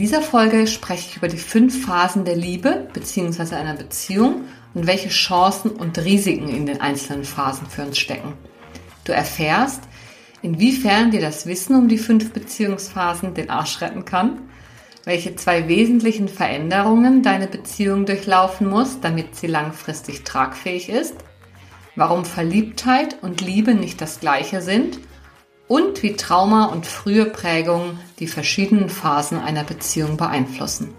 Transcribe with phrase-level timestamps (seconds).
[0.00, 3.54] Dieser Folge spreche ich über die fünf Phasen der Liebe bzw.
[3.54, 8.32] einer Beziehung und welche Chancen und Risiken in den einzelnen Phasen für uns stecken.
[9.04, 9.82] Du erfährst,
[10.40, 14.38] inwiefern dir das Wissen um die fünf Beziehungsphasen den Arsch retten kann,
[15.04, 21.16] welche zwei wesentlichen Veränderungen deine Beziehung durchlaufen muss, damit sie langfristig tragfähig ist,
[21.94, 24.98] warum Verliebtheit und Liebe nicht das gleiche sind
[25.70, 30.92] und wie Trauma und frühe Prägungen die verschiedenen Phasen einer Beziehung beeinflussen.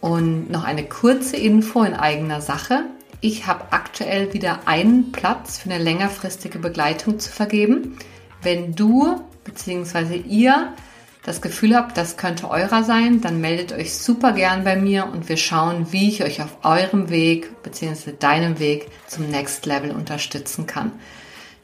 [0.00, 2.86] Und noch eine kurze Info in eigener Sache.
[3.20, 7.96] Ich habe aktuell wieder einen Platz für eine längerfristige Begleitung zu vergeben.
[8.42, 10.16] Wenn du bzw.
[10.16, 10.74] ihr
[11.22, 15.28] das Gefühl habt, das könnte eurer sein, dann meldet euch super gern bei mir und
[15.28, 18.10] wir schauen, wie ich euch auf eurem Weg bzw.
[18.18, 20.90] deinem Weg zum Next Level unterstützen kann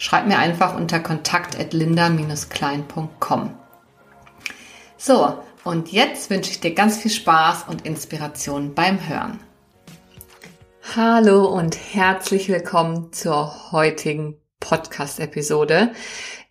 [0.02, 3.54] schreib mir einfach unter kontakt.linda-klein.com.
[4.96, 9.38] So, und jetzt wünsche ich dir ganz viel Spaß und Inspiration beim Hören.
[10.96, 15.92] Hallo und herzlich willkommen zur heutigen Podcast-Episode,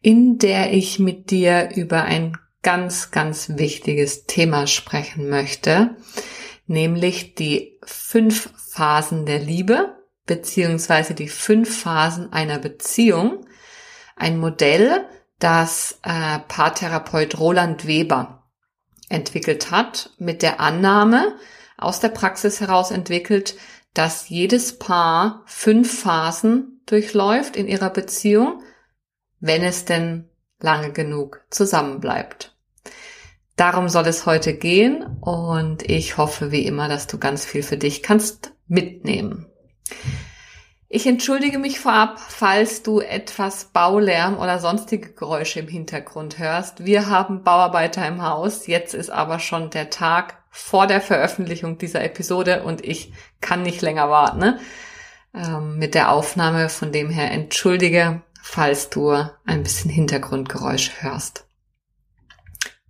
[0.01, 5.97] in der ich mit dir über ein ganz, ganz wichtiges Thema sprechen möchte,
[6.67, 10.00] nämlich die fünf Phasen der Liebe
[10.31, 13.45] beziehungsweise die fünf Phasen einer Beziehung,
[14.15, 15.05] ein Modell,
[15.39, 18.47] das äh, Paartherapeut Roland Weber
[19.09, 21.35] entwickelt hat, mit der Annahme
[21.77, 23.57] aus der Praxis heraus entwickelt,
[23.93, 28.63] dass jedes Paar fünf Phasen durchläuft in ihrer Beziehung,
[29.41, 30.29] wenn es denn
[30.61, 32.55] lange genug zusammenbleibt.
[33.57, 37.75] Darum soll es heute gehen und ich hoffe wie immer, dass du ganz viel für
[37.75, 39.50] dich kannst mitnehmen.
[40.93, 46.83] Ich entschuldige mich vorab, falls du etwas Baulärm oder sonstige Geräusche im Hintergrund hörst.
[46.83, 48.67] Wir haben Bauarbeiter im Haus.
[48.67, 53.81] Jetzt ist aber schon der Tag vor der Veröffentlichung dieser Episode und ich kann nicht
[53.81, 54.59] länger warten ne?
[55.33, 56.67] ähm, mit der Aufnahme.
[56.67, 59.11] Von dem her entschuldige, falls du
[59.45, 61.45] ein bisschen Hintergrundgeräusch hörst.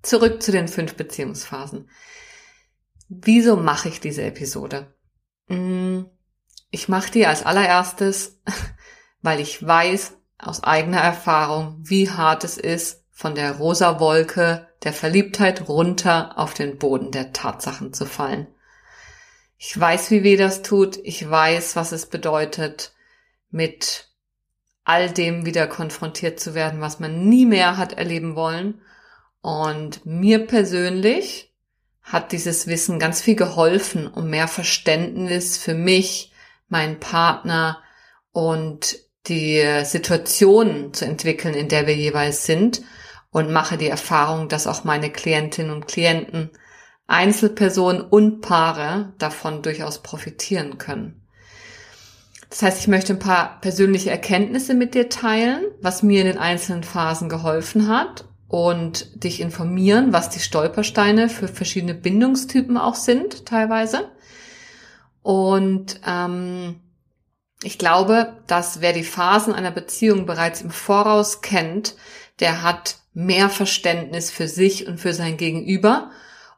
[0.02, 1.88] Zurück zu den fünf Beziehungsphasen.
[3.10, 4.92] Wieso mache ich diese Episode?
[5.50, 6.10] Hm
[6.72, 8.40] ich mache die als allererstes,
[9.22, 14.94] weil ich weiß aus eigener Erfahrung, wie hart es ist, von der rosa Wolke der
[14.94, 18.48] Verliebtheit runter auf den Boden der Tatsachen zu fallen.
[19.58, 20.98] Ich weiß, wie weh das tut.
[21.04, 22.94] Ich weiß, was es bedeutet,
[23.52, 24.08] mit
[24.84, 28.82] all dem wieder konfrontiert zu werden, was man nie mehr hat erleben wollen.
[29.42, 31.54] Und mir persönlich
[32.02, 36.31] hat dieses Wissen ganz viel geholfen, um mehr Verständnis für mich,
[36.72, 37.80] meinen Partner
[38.32, 42.82] und die Situation zu entwickeln, in der wir jeweils sind
[43.30, 46.50] und mache die Erfahrung, dass auch meine Klientinnen und Klienten,
[47.08, 51.28] Einzelpersonen und Paare davon durchaus profitieren können.
[52.50, 56.38] Das heißt, ich möchte ein paar persönliche Erkenntnisse mit dir teilen, was mir in den
[56.38, 63.46] einzelnen Phasen geholfen hat und dich informieren, was die Stolpersteine für verschiedene Bindungstypen auch sind
[63.46, 64.12] teilweise
[65.24, 66.82] und ähm,
[67.64, 71.96] ich glaube, dass wer die Phasen einer Beziehung bereits im Voraus kennt,
[72.40, 76.12] der hat mehr Verständnis für sich und für sein Gegenüber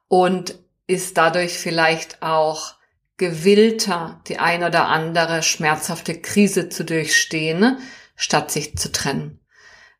[0.08, 2.76] und ist dadurch vielleicht auch
[3.18, 7.78] gewillter, die ein oder andere schmerzhafte Krise zu durchstehen,
[8.16, 9.40] statt sich zu trennen.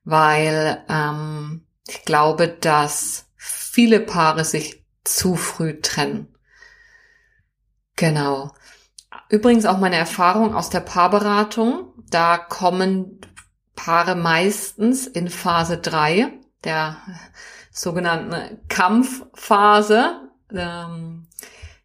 [0.04, 6.33] Weil ähm, ich glaube, dass viele Paare sich zu früh trennen.
[7.96, 8.52] Genau.
[9.30, 11.94] Übrigens auch meine Erfahrung aus der Paarberatung.
[12.10, 13.22] Da kommen
[13.76, 16.98] Paare meistens in Phase drei der
[17.72, 20.30] sogenannten Kampfphase.
[20.52, 21.28] Ähm,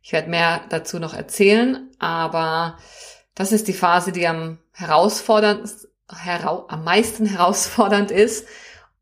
[0.02, 2.78] ich werde mehr dazu noch erzählen, aber
[3.34, 8.46] das ist die Phase, die am herausforderndsten, herau am meisten herausfordernd ist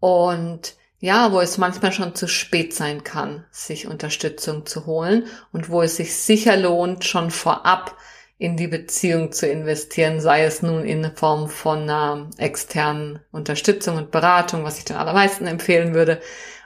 [0.01, 5.69] und ja, wo es manchmal schon zu spät sein kann, sich Unterstützung zu holen und
[5.69, 7.97] wo es sich sicher lohnt, schon vorab
[8.39, 14.11] in die Beziehung zu investieren, sei es nun in Form von äh, externen Unterstützung und
[14.11, 16.21] Beratung, was ich den allermeisten empfehlen würde,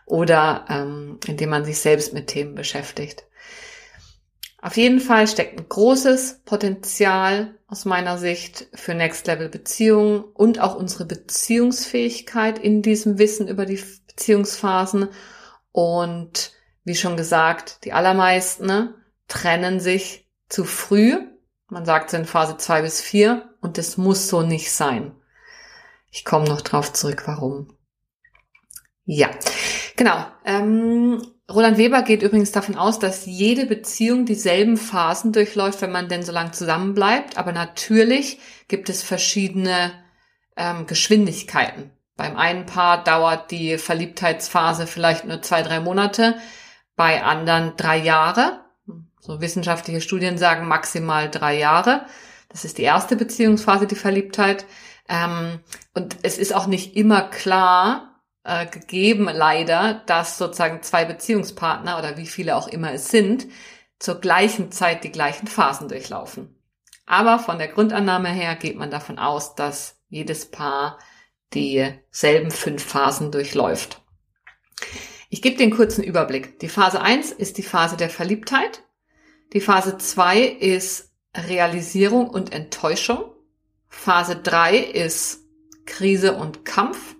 [0.06, 3.24] oder ähm, indem man sich selbst mit Themen beschäftigt.
[4.62, 10.60] Auf jeden Fall steckt ein großes Potenzial aus meiner Sicht für Next Level Beziehungen und
[10.60, 13.80] auch unsere Beziehungsfähigkeit in diesem Wissen über die
[14.20, 15.08] Beziehungsphasen.
[15.72, 16.52] Und
[16.84, 18.94] wie schon gesagt, die allermeisten ne,
[19.28, 21.18] trennen sich zu früh.
[21.68, 25.14] Man sagt in Phase zwei bis vier und das muss so nicht sein.
[26.10, 27.76] Ich komme noch drauf zurück, warum.
[29.04, 29.30] Ja,
[29.96, 30.26] genau.
[30.44, 36.08] Ähm, Roland Weber geht übrigens davon aus, dass jede Beziehung dieselben Phasen durchläuft, wenn man
[36.08, 37.38] denn so lange zusammenbleibt.
[37.38, 38.38] Aber natürlich
[38.68, 39.92] gibt es verschiedene
[40.56, 41.92] ähm, Geschwindigkeiten.
[42.20, 46.36] Beim einen Paar dauert die Verliebtheitsphase vielleicht nur zwei, drei Monate,
[46.94, 48.60] bei anderen drei Jahre.
[49.20, 52.04] So wissenschaftliche Studien sagen maximal drei Jahre.
[52.50, 54.66] Das ist die erste Beziehungsphase, die Verliebtheit.
[55.08, 55.60] Ähm,
[55.94, 62.18] und es ist auch nicht immer klar, äh, gegeben, leider, dass sozusagen zwei Beziehungspartner oder
[62.18, 63.46] wie viele auch immer es sind,
[63.98, 66.54] zur gleichen Zeit die gleichen Phasen durchlaufen.
[67.06, 70.98] Aber von der Grundannahme her geht man davon aus, dass jedes Paar
[71.54, 74.02] dieselben fünf Phasen durchläuft.
[75.28, 76.58] Ich gebe den kurzen Überblick.
[76.58, 78.82] Die Phase 1 ist die Phase der Verliebtheit.
[79.52, 83.32] Die Phase 2 ist Realisierung und Enttäuschung.
[83.88, 85.44] Phase 3 ist
[85.86, 87.16] Krise und Kampf.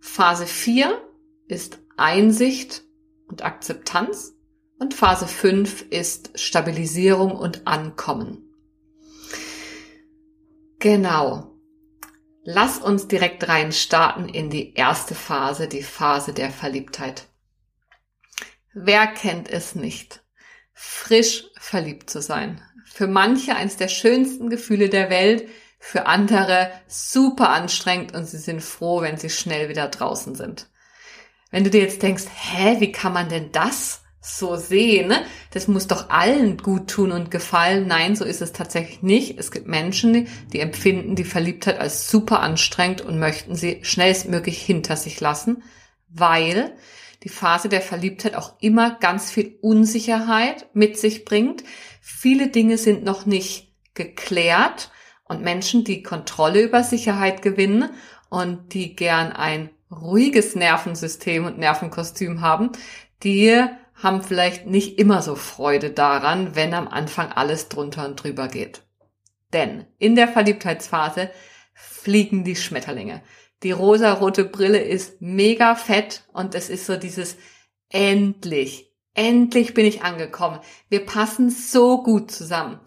[0.00, 1.02] Phase 4
[1.48, 2.84] ist Einsicht
[3.26, 4.34] und Akzeptanz
[4.78, 8.54] und Phase 5 ist Stabilisierung und Ankommen.
[10.78, 11.55] Genau.
[12.48, 17.26] Lass uns direkt rein starten in die erste Phase, die Phase der Verliebtheit.
[18.72, 20.22] Wer kennt es nicht?
[20.72, 22.62] Frisch verliebt zu sein.
[22.84, 25.48] Für manche eines der schönsten Gefühle der Welt,
[25.80, 30.68] für andere super anstrengend und sie sind froh, wenn sie schnell wieder draußen sind.
[31.50, 35.12] Wenn du dir jetzt denkst, hä, wie kann man denn das so sehen?
[35.52, 37.86] Das muss doch allen gut tun und gefallen.
[37.86, 39.38] Nein, so ist es tatsächlich nicht.
[39.38, 44.96] Es gibt Menschen, die empfinden die Verliebtheit als super anstrengend und möchten sie schnellstmöglich hinter
[44.96, 45.62] sich lassen,
[46.08, 46.76] weil
[47.22, 51.64] die Phase der Verliebtheit auch immer ganz viel Unsicherheit mit sich bringt.
[52.00, 54.90] Viele Dinge sind noch nicht geklärt
[55.24, 57.90] und Menschen, die Kontrolle über Sicherheit gewinnen
[58.28, 62.70] und die gern ein ruhiges Nervensystem und Nervenkostüm haben,
[63.22, 63.64] die
[64.06, 68.82] haben vielleicht nicht immer so Freude daran, wenn am Anfang alles drunter und drüber geht.
[69.52, 71.28] Denn in der Verliebtheitsphase
[71.74, 73.20] fliegen die Schmetterlinge.
[73.64, 77.36] Die rosa-rote Brille ist mega fett und es ist so dieses
[77.88, 80.60] endlich, endlich bin ich angekommen.
[80.88, 82.78] Wir passen so gut zusammen.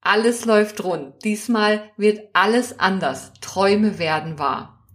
[0.00, 1.24] Alles läuft rund.
[1.24, 3.32] Diesmal wird alles anders.
[3.40, 4.86] Träume werden wahr.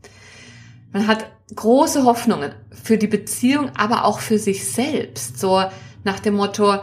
[0.94, 5.40] Man hat große Hoffnungen für die Beziehung, aber auch für sich selbst.
[5.40, 5.63] So
[6.04, 6.80] nach dem Motto,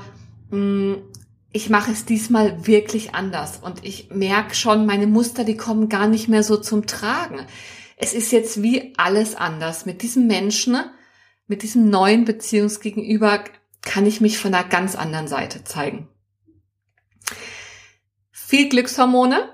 [0.51, 0.95] mm,
[1.53, 6.07] ich mache es diesmal wirklich anders und ich merke schon, meine Muster, die kommen gar
[6.07, 7.41] nicht mehr so zum Tragen.
[7.97, 9.85] Es ist jetzt wie alles anders.
[9.85, 10.77] Mit diesem Menschen,
[11.47, 13.45] mit diesem neuen Beziehungsgegenüber
[13.83, 16.09] kann ich mich von einer ganz anderen Seite zeigen
[18.51, 19.49] viel Glückshormone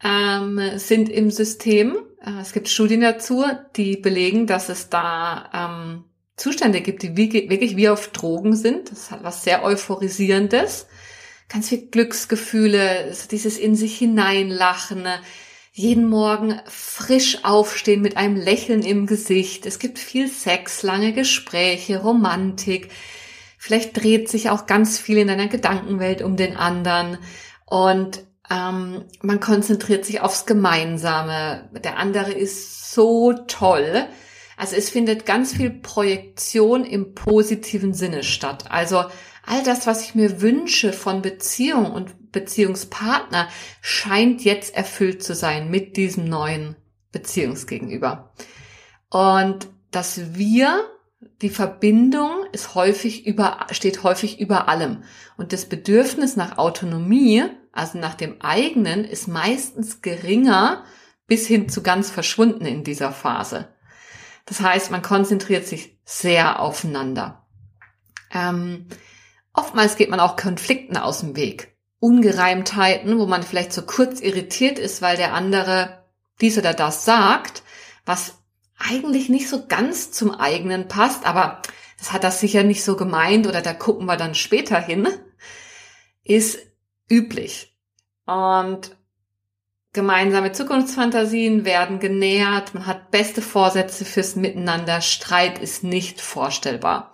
[0.00, 1.96] ähm, sind im System.
[2.24, 3.44] Äh, es gibt Studien dazu,
[3.76, 6.04] die belegen, dass es da ähm,
[6.36, 8.90] Zustände gibt, die wie, wirklich wie auf Drogen sind.
[8.90, 10.86] Das hat was sehr Euphorisierendes.
[11.48, 15.06] Ganz viel Glücksgefühle, dieses in sich hineinlachen,
[15.74, 19.66] jeden Morgen frisch aufstehen mit einem Lächeln im Gesicht.
[19.66, 22.90] Es gibt viel Sex, lange Gespräche, Romantik.
[23.58, 27.18] Vielleicht dreht sich auch ganz viel in deiner Gedankenwelt um den anderen.
[27.66, 31.70] Und ähm, man konzentriert sich aufs Gemeinsame.
[31.82, 34.06] Der andere ist so toll.
[34.56, 38.66] Also es findet ganz viel Projektion im positiven Sinne statt.
[38.70, 39.04] Also
[39.44, 43.48] all das, was ich mir wünsche von Beziehung und Beziehungspartner,
[43.80, 46.76] scheint jetzt erfüllt zu sein mit diesem neuen
[47.10, 48.32] Beziehungsgegenüber.
[49.10, 50.84] Und dass wir
[51.40, 55.04] die Verbindung ist häufig über, steht häufig über allem.
[55.36, 60.84] Und das Bedürfnis nach Autonomie also nach dem eigenen, ist meistens geringer
[61.26, 63.74] bis hin zu ganz verschwunden in dieser Phase.
[64.44, 67.46] Das heißt, man konzentriert sich sehr aufeinander.
[68.32, 68.86] Ähm,
[69.52, 71.76] oftmals geht man auch Konflikten aus dem Weg.
[72.00, 76.04] Ungereimtheiten, wo man vielleicht so kurz irritiert ist, weil der andere
[76.40, 77.62] dies oder das sagt,
[78.04, 78.38] was
[78.76, 81.62] eigentlich nicht so ganz zum eigenen passt, aber
[81.98, 85.08] das hat das sicher nicht so gemeint oder da gucken wir dann später hin,
[86.24, 86.58] ist
[87.12, 87.76] üblich.
[88.24, 88.96] Und
[89.92, 97.12] gemeinsame Zukunftsfantasien werden genährt, man hat beste Vorsätze fürs Miteinander, Streit ist nicht vorstellbar.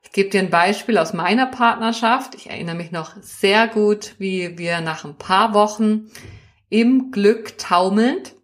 [0.00, 2.34] Ich gebe dir ein Beispiel aus meiner Partnerschaft.
[2.34, 6.10] Ich erinnere mich noch sehr gut, wie wir nach ein paar Wochen
[6.70, 8.34] im Glück taumelnd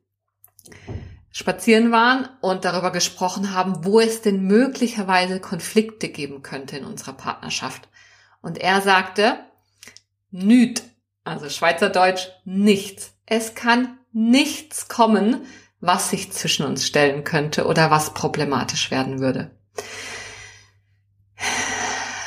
[1.31, 7.15] spazieren waren und darüber gesprochen haben, wo es denn möglicherweise Konflikte geben könnte in unserer
[7.15, 7.89] Partnerschaft.
[8.43, 9.39] Und er sagte,
[10.35, 10.83] nüt,
[11.23, 13.15] also Schweizerdeutsch, nichts.
[13.25, 15.47] Es kann nichts kommen,
[15.81, 19.51] was sich zwischen uns stellen könnte oder was problematisch werden würde.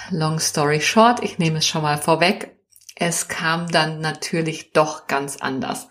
[0.10, 2.56] Long story short, ich nehme es schon mal vorweg.
[2.96, 5.88] Es kam dann natürlich doch ganz anders.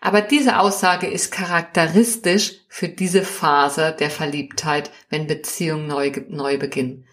[0.00, 7.06] Aber diese Aussage ist charakteristisch für diese Phase der Verliebtheit, wenn Beziehungen neu, neu beginnen.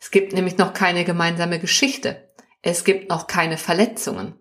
[0.00, 2.27] Es gibt nämlich noch keine gemeinsame Geschichte.
[2.68, 4.34] Es gibt noch keine Verletzungen.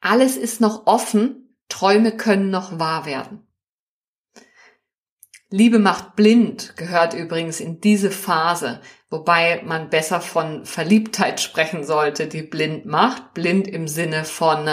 [0.00, 3.46] Alles ist noch offen, Träume können noch wahr werden.
[5.50, 8.80] Liebe macht blind gehört übrigens in diese Phase,
[9.10, 13.34] wobei man besser von Verliebtheit sprechen sollte, die blind macht.
[13.34, 14.68] Blind im Sinne von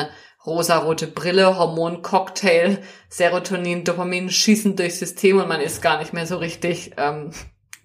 [0.46, 6.38] rosarote Brille, Hormoncocktail, Serotonin, Dopamin schießen durchs System und man ist gar nicht mehr so
[6.38, 7.32] richtig ähm,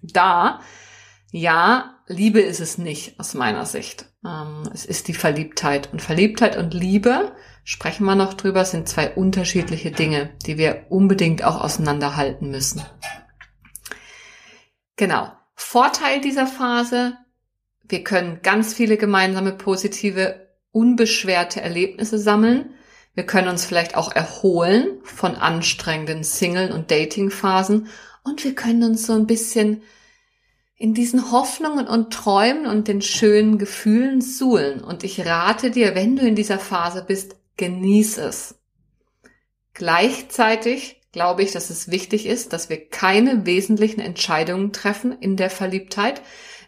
[0.01, 0.61] da.
[1.31, 4.07] Ja, Liebe ist es nicht aus meiner Sicht.
[4.25, 5.91] Ähm, es ist die Verliebtheit.
[5.93, 7.33] Und Verliebtheit und Liebe,
[7.63, 12.83] sprechen wir noch drüber, sind zwei unterschiedliche Dinge, die wir unbedingt auch auseinanderhalten müssen.
[14.95, 15.31] Genau.
[15.55, 17.17] Vorteil dieser Phase,
[17.87, 22.71] wir können ganz viele gemeinsame positive unbeschwerte Erlebnisse sammeln.
[23.13, 27.87] Wir können uns vielleicht auch erholen von anstrengenden Single- und Dating-Phasen
[28.23, 29.83] und wir können uns so ein bisschen
[30.79, 34.81] in diesen Hoffnungen und Träumen und den schönen Gefühlen suhlen.
[34.81, 38.55] Und ich rate dir, wenn du in dieser Phase bist, genieß es.
[39.73, 45.49] Gleichzeitig glaube ich, dass es wichtig ist, dass wir keine wesentlichen Entscheidungen treffen in der
[45.49, 46.21] Verliebtheit.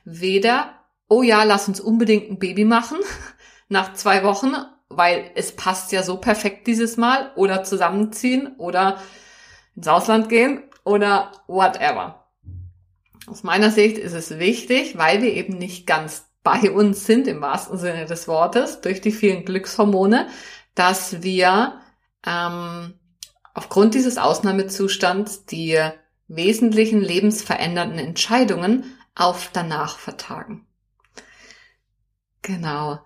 [0.04, 0.76] Weder,
[1.08, 2.98] oh ja, lass uns unbedingt ein Baby machen,
[3.70, 4.54] nach zwei Wochen,
[4.90, 9.02] weil es passt ja so perfekt dieses Mal oder zusammenziehen oder
[9.74, 12.21] ins Ausland gehen oder whatever.
[13.28, 17.42] Aus meiner Sicht ist es wichtig, weil wir eben nicht ganz bei uns sind, im
[17.42, 20.28] wahrsten Sinne des Wortes, durch die vielen Glückshormone,
[20.74, 21.80] dass wir
[22.26, 22.94] ähm,
[23.54, 25.80] aufgrund dieses Ausnahmezustands die
[26.28, 30.66] wesentlichen lebensverändernden Entscheidungen auf danach vertagen.
[32.42, 33.00] Genau.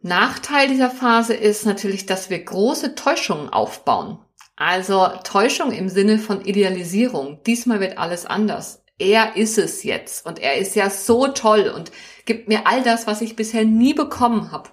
[0.00, 4.18] Nachteil dieser Phase ist natürlich, dass wir große Täuschungen aufbauen.
[4.56, 7.42] Also Täuschung im Sinne von Idealisierung.
[7.44, 8.81] Diesmal wird alles anders.
[8.98, 11.90] Er ist es jetzt und er ist ja so toll und
[12.24, 14.70] gibt mir all das, was ich bisher nie bekommen habe.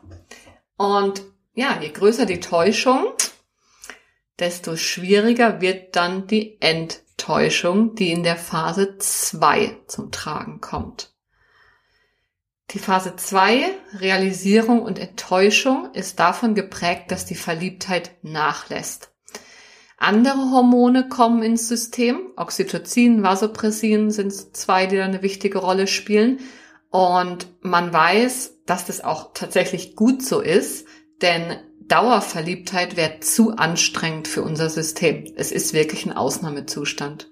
[0.78, 1.24] Und
[1.54, 3.14] ja, je größer die Täuschung,
[4.38, 11.14] desto schwieriger wird dann die Enttäuschung, die in der Phase 2 zum Tragen kommt.
[12.72, 19.12] Die Phase 2, Realisierung und Enttäuschung, ist davon geprägt, dass die Verliebtheit nachlässt.
[20.00, 22.32] Andere Hormone kommen ins System.
[22.38, 26.40] Oxytocin, Vasopressin sind zwei, die da eine wichtige Rolle spielen.
[26.90, 30.88] Und man weiß, dass das auch tatsächlich gut so ist,
[31.22, 35.26] denn Dauerverliebtheit wäre zu anstrengend für unser System.
[35.36, 37.30] Es ist wirklich ein Ausnahmezustand.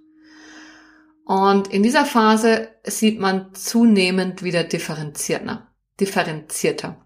[1.23, 5.67] Und in dieser Phase sieht man zunehmend wieder differenzierter.
[5.99, 6.97] differenzierter.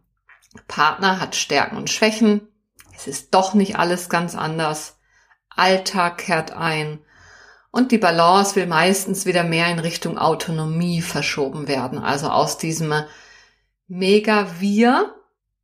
[0.68, 2.48] Partner hat Stärken und Schwächen.
[2.96, 4.98] Es ist doch nicht alles ganz anders.
[5.62, 7.00] Alltag kehrt ein.
[7.70, 12.00] Und die Balance will meistens wieder mehr in Richtung Autonomie verschoben werden.
[12.00, 12.94] Also aus diesem
[13.88, 15.16] Mega-Wir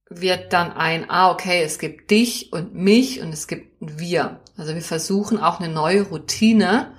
[0.10, 4.40] wird dann ein, ah, okay, es gibt dich und mich und es gibt Wir.
[4.56, 6.94] Also wir versuchen auch eine neue Routine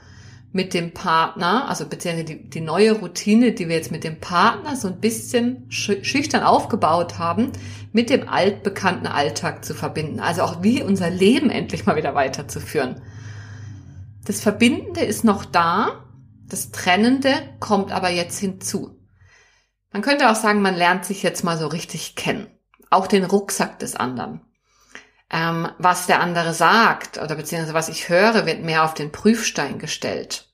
[0.58, 4.74] mit dem Partner, also beziehungsweise die, die neue Routine, die wir jetzt mit dem Partner
[4.74, 7.52] so ein bisschen schüchtern aufgebaut haben,
[7.92, 10.18] mit dem altbekannten Alltag zu verbinden.
[10.18, 13.00] Also auch wie unser Leben endlich mal wieder weiterzuführen.
[14.24, 16.04] Das Verbindende ist noch da,
[16.48, 18.98] das Trennende kommt aber jetzt hinzu.
[19.92, 22.48] Man könnte auch sagen, man lernt sich jetzt mal so richtig kennen.
[22.90, 24.40] Auch den Rucksack des anderen
[25.30, 29.78] ähm, was der andere sagt oder beziehungsweise was ich höre, wird mehr auf den Prüfstein
[29.78, 30.48] gestellt.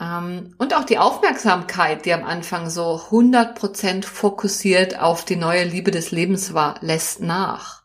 [0.00, 5.90] Ähm, und auch die Aufmerksamkeit, die am Anfang so 100% fokussiert auf die neue Liebe
[5.90, 7.82] des Lebens war, lässt nach.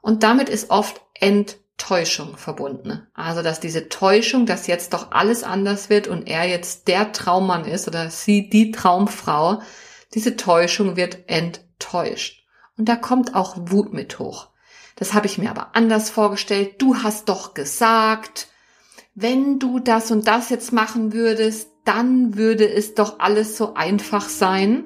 [0.00, 3.06] Und damit ist oft Enttäuschung verbunden.
[3.14, 7.64] Also, dass diese Täuschung, dass jetzt doch alles anders wird und er jetzt der Traummann
[7.64, 9.62] ist oder sie die Traumfrau,
[10.14, 12.44] diese Täuschung wird enttäuscht.
[12.76, 14.48] Und da kommt auch Wut mit hoch.
[14.96, 16.80] Das habe ich mir aber anders vorgestellt.
[16.80, 18.48] Du hast doch gesagt,
[19.14, 24.28] wenn du das und das jetzt machen würdest, dann würde es doch alles so einfach
[24.28, 24.84] sein.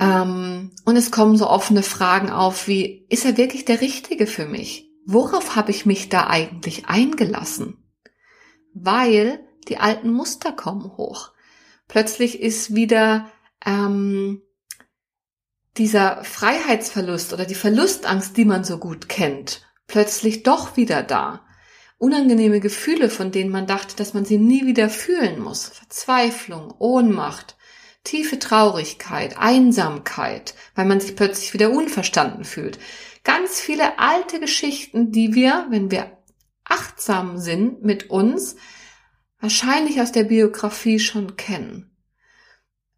[0.00, 4.46] Ähm, und es kommen so offene Fragen auf wie, ist er wirklich der Richtige für
[4.46, 4.90] mich?
[5.06, 7.78] Worauf habe ich mich da eigentlich eingelassen?
[8.74, 11.32] Weil die alten Muster kommen hoch.
[11.88, 13.30] Plötzlich ist wieder
[13.64, 14.42] ähm,
[15.76, 21.45] dieser Freiheitsverlust oder die Verlustangst, die man so gut kennt, plötzlich doch wieder da.
[21.98, 25.66] Unangenehme Gefühle, von denen man dachte, dass man sie nie wieder fühlen muss.
[25.68, 27.56] Verzweiflung, Ohnmacht,
[28.04, 32.78] tiefe Traurigkeit, Einsamkeit, weil man sich plötzlich wieder unverstanden fühlt.
[33.24, 36.16] Ganz viele alte Geschichten, die wir, wenn wir
[36.64, 38.56] achtsam sind mit uns,
[39.40, 41.90] wahrscheinlich aus der Biografie schon kennen.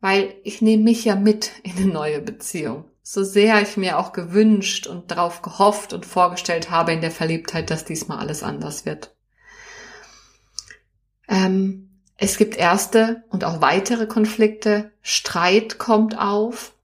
[0.01, 2.85] Weil ich nehme mich ja mit in eine neue Beziehung.
[3.11, 7.71] So sehr ich mir auch gewünscht und darauf gehofft und vorgestellt habe in der Verliebtheit,
[7.71, 9.17] dass diesmal alles anders wird.
[11.27, 14.93] Ähm, es gibt erste und auch weitere Konflikte.
[15.01, 16.75] Streit kommt auf.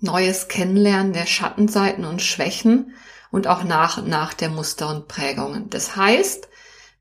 [0.00, 2.92] Neues Kennenlernen der Schattenseiten und Schwächen
[3.30, 5.70] und auch nach und nach der Muster und Prägungen.
[5.70, 6.48] Das heißt,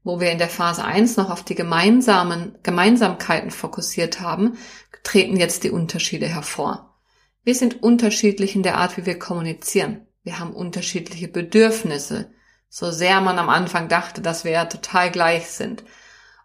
[0.05, 4.57] wo wir in der Phase 1 noch auf die gemeinsamen Gemeinsamkeiten fokussiert haben,
[5.03, 6.94] treten jetzt die Unterschiede hervor.
[7.45, 10.05] Wir sind unterschiedlich in der Art, wie wir kommunizieren.
[10.23, 12.31] Wir haben unterschiedliche Bedürfnisse,
[12.67, 15.85] so sehr man am Anfang dachte, dass wir ja total gleich sind.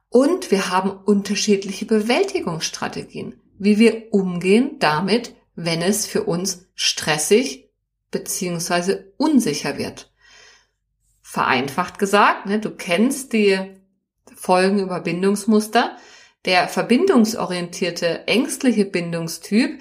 [0.09, 7.69] Und wir haben unterschiedliche Bewältigungsstrategien, wie wir umgehen damit, wenn es für uns stressig
[8.12, 8.99] bzw.
[9.16, 10.11] unsicher wird
[11.30, 13.57] vereinfacht gesagt, ne, du kennst die
[14.35, 15.97] Folgen über Bindungsmuster.
[16.45, 19.78] Der verbindungsorientierte, ängstliche Bindungstyp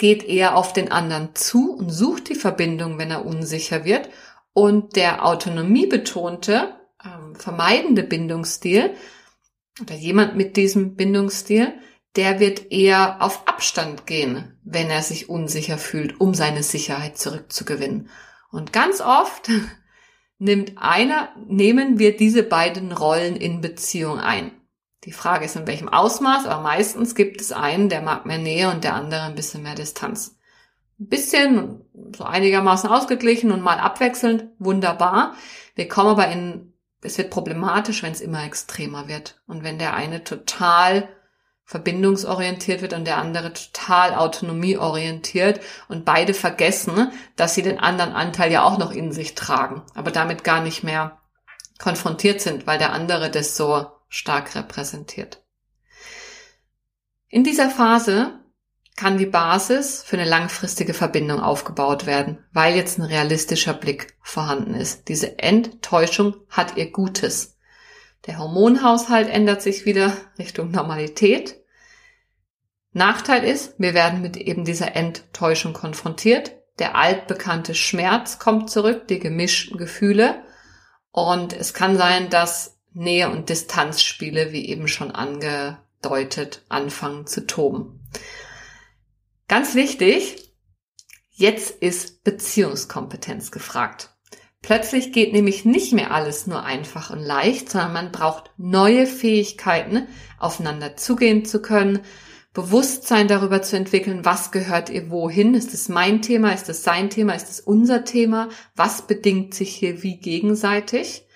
[0.00, 4.08] geht eher auf den anderen zu und sucht die Verbindung, wenn er unsicher wird.
[4.54, 8.94] Und der autonomiebetonte, ähm, vermeidende Bindungsstil
[9.78, 11.74] oder jemand mit diesem Bindungsstil,
[12.16, 18.08] der wird eher auf Abstand gehen, wenn er sich unsicher fühlt, um seine Sicherheit zurückzugewinnen.
[18.50, 19.50] Und ganz oft
[20.38, 24.50] nimmt einer, nehmen wir diese beiden Rollen in Beziehung ein.
[25.04, 28.70] Die Frage ist, in welchem Ausmaß, aber meistens gibt es einen, der mag mehr Nähe
[28.70, 30.36] und der andere ein bisschen mehr Distanz.
[30.98, 31.80] Ein bisschen,
[32.14, 35.34] so einigermaßen ausgeglichen und mal abwechselnd, wunderbar.
[35.74, 39.40] Wir kommen aber in, es wird problematisch, wenn es immer extremer wird.
[39.46, 41.08] Und wenn der eine total
[41.64, 48.52] verbindungsorientiert wird und der andere total autonomieorientiert und beide vergessen, dass sie den anderen Anteil
[48.52, 51.20] ja auch noch in sich tragen, aber damit gar nicht mehr
[51.78, 55.42] konfrontiert sind, weil der andere das so stark repräsentiert.
[57.28, 58.38] In dieser Phase
[58.96, 64.74] kann die Basis für eine langfristige Verbindung aufgebaut werden, weil jetzt ein realistischer Blick vorhanden
[64.74, 65.08] ist.
[65.08, 67.56] Diese Enttäuschung hat ihr Gutes.
[68.26, 71.60] Der Hormonhaushalt ändert sich wieder Richtung Normalität
[72.92, 76.52] Nachteil ist, wir werden mit eben dieser Enttäuschung konfrontiert.
[76.78, 80.42] Der altbekannte Schmerz kommt zurück, die gemischten Gefühle.
[81.12, 88.00] Und es kann sein, dass Nähe- und Distanzspiele, wie eben schon angedeutet, anfangen zu toben.
[89.48, 90.52] Ganz wichtig,
[91.30, 94.10] jetzt ist Beziehungskompetenz gefragt.
[94.62, 100.06] Plötzlich geht nämlich nicht mehr alles nur einfach und leicht, sondern man braucht neue Fähigkeiten,
[100.38, 102.00] aufeinander zugehen zu können,
[102.52, 105.54] Bewusstsein darüber zu entwickeln, was gehört ihr wohin?
[105.54, 106.52] Ist es mein Thema?
[106.52, 107.34] Ist es sein Thema?
[107.34, 108.48] Ist es unser Thema?
[108.74, 111.28] Was bedingt sich hier wie gegenseitig?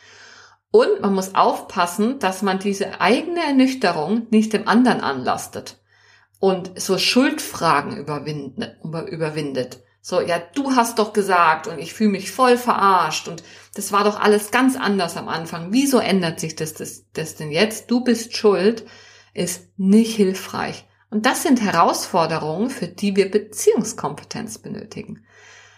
[0.75, 5.79] Und man muss aufpassen, dass man diese eigene Ernüchterung nicht dem anderen anlastet
[6.41, 9.85] und so Schuldfragen überwindet.
[10.01, 13.45] So, ja, du hast doch gesagt und ich fühle mich voll verarscht und
[13.77, 15.69] das war doch alles ganz anders am Anfang.
[15.71, 17.89] Wieso ändert sich das, das, das denn jetzt?
[17.93, 18.85] Du bist schuld,
[19.33, 20.89] ist nicht hilfreich.
[21.09, 25.25] Und das sind Herausforderungen, für die wir Beziehungskompetenz benötigen.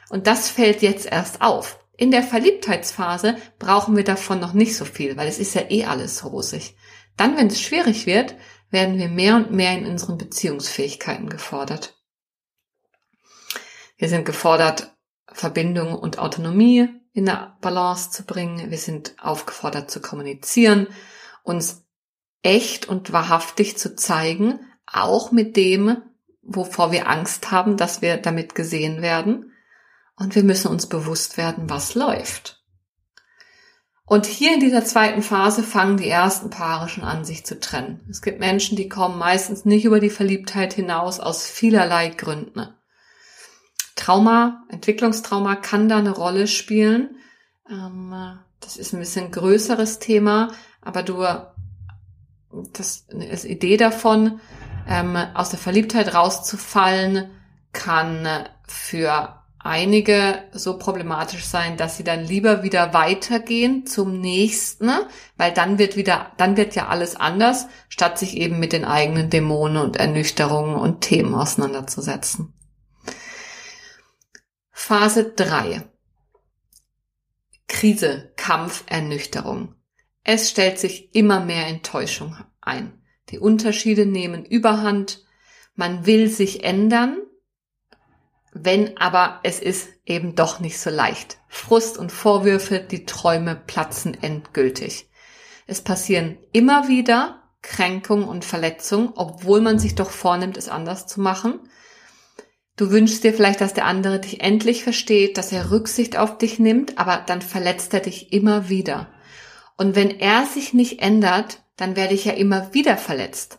[0.09, 1.81] Und das fällt jetzt erst auf.
[1.97, 5.85] In der Verliebtheitsphase brauchen wir davon noch nicht so viel, weil es ist ja eh
[5.85, 6.77] alles rosig.
[7.17, 8.35] Dann, wenn es schwierig wird,
[8.71, 11.95] werden wir mehr und mehr in unseren Beziehungsfähigkeiten gefordert.
[13.97, 14.95] Wir sind gefordert,
[15.33, 18.71] Verbindung und Autonomie in der Balance zu bringen.
[18.71, 20.89] Wir sind aufgefordert zu kommunizieren,
[21.43, 21.87] uns
[22.43, 26.03] echt und wahrhaftig zu zeigen, auch mit dem,
[26.43, 29.53] wovor wir Angst haben, dass wir damit gesehen werden.
[30.17, 32.63] Und wir müssen uns bewusst werden, was läuft.
[34.07, 38.07] Und hier in dieser zweiten Phase fangen die ersten Paare schon an, sich zu trennen.
[38.09, 42.69] Es gibt Menschen, die kommen meistens nicht über die Verliebtheit hinaus aus vielerlei Gründen.
[43.97, 47.17] Trauma, Entwicklungstrauma kann da eine Rolle spielen.
[47.69, 51.25] Ähm, Das ist ein bisschen größeres Thema, aber du,
[52.73, 54.41] das ist Idee davon,
[54.89, 57.31] ähm, aus der Verliebtheit rauszufallen,
[57.73, 64.91] kann für einige so problematisch sein, dass sie dann lieber wieder weitergehen zum nächsten,
[65.37, 69.31] weil dann wird wieder, dann wird ja alles anders, statt sich eben mit den eigenen
[69.31, 72.55] Dämonen und Ernüchterungen und Themen auseinanderzusetzen.
[74.71, 75.83] Phase 3.
[77.67, 79.75] Krise, Kampf, Ernüchterung.
[80.23, 83.03] Es stellt sich immer mehr Enttäuschung ein.
[83.31, 85.25] Die Unterschiede nehmen überhand.
[85.75, 87.19] Man will sich ändern,
[88.65, 91.39] wenn aber es ist eben doch nicht so leicht.
[91.49, 95.09] Frust und Vorwürfe, die Träume platzen endgültig.
[95.67, 101.21] Es passieren immer wieder Kränkungen und Verletzungen, obwohl man sich doch vornimmt, es anders zu
[101.21, 101.61] machen.
[102.77, 106.59] Du wünschst dir vielleicht, dass der andere dich endlich versteht, dass er Rücksicht auf dich
[106.59, 109.09] nimmt, aber dann verletzt er dich immer wieder.
[109.77, 113.59] Und wenn er sich nicht ändert, dann werde ich ja immer wieder verletzt.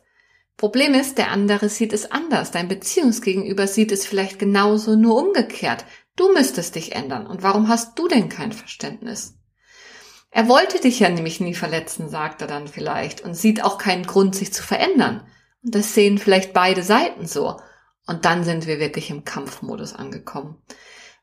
[0.57, 2.49] Problem ist, der andere sieht es anders.
[2.49, 5.85] Dein Beziehungsgegenüber sieht es vielleicht genauso, nur umgekehrt.
[6.15, 7.27] Du müsstest dich ändern.
[7.27, 9.37] Und warum hast du denn kein Verständnis?
[10.31, 14.05] Er wollte dich ja nämlich nie verletzen, sagt er dann vielleicht, und sieht auch keinen
[14.05, 15.27] Grund, sich zu verändern.
[15.63, 17.59] Und das sehen vielleicht beide Seiten so.
[18.07, 20.61] Und dann sind wir wirklich im Kampfmodus angekommen,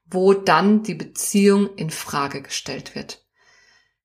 [0.06, 3.23] wo dann die Beziehung in Frage gestellt wird.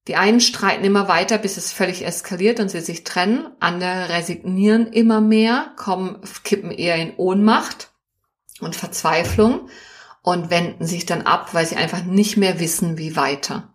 [0.07, 3.51] Die einen streiten immer weiter, bis es völlig eskaliert und sie sich trennen.
[3.59, 7.91] Andere resignieren immer mehr, kommen, kippen eher in Ohnmacht
[8.59, 9.69] und Verzweiflung
[10.21, 13.73] und wenden sich dann ab, weil sie einfach nicht mehr wissen, wie weiter.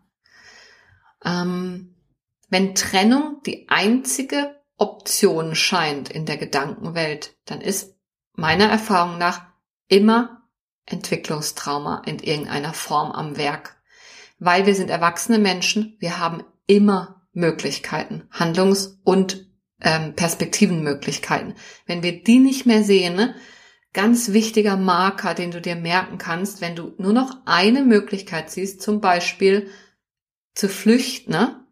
[1.25, 1.95] Ähm,
[2.49, 7.97] wenn Trennung die einzige Option scheint in der Gedankenwelt, dann ist
[8.35, 9.47] meiner Erfahrung nach
[9.89, 10.43] immer
[10.87, 13.81] Entwicklungstrauma in irgendeiner Form am Werk
[14.39, 21.55] weil wir sind erwachsene Menschen, wir haben immer Möglichkeiten, Handlungs- und ähm, Perspektivenmöglichkeiten.
[21.87, 23.35] Wenn wir die nicht mehr sehen, ne,
[23.93, 28.83] ganz wichtiger Marker, den du dir merken kannst, wenn du nur noch eine Möglichkeit siehst,
[28.83, 29.71] zum Beispiel
[30.55, 31.67] zu flüchten, ne,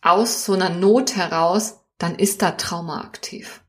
[0.00, 3.64] aus so einer Not heraus, dann ist da Trauma aktiv.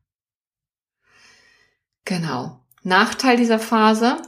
[2.05, 2.65] Genau.
[2.83, 4.21] Nachteil dieser Phase,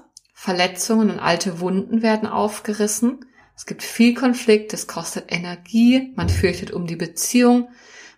[0.44, 3.28] Verletzungen und alte Wunden werden aufgerissen.
[3.56, 7.70] Es gibt viel Konflikt, es kostet Energie, man fürchtet um die Beziehung,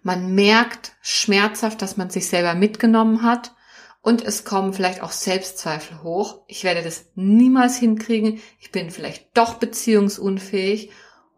[0.04, 3.54] man merkt schmerzhaft, dass man sich selber mitgenommen hat
[4.02, 6.46] und es kommen vielleicht auch Selbstzweifel hoch.
[6.48, 10.92] Ich werde das niemals hinkriegen, ich bin vielleicht doch beziehungsunfähig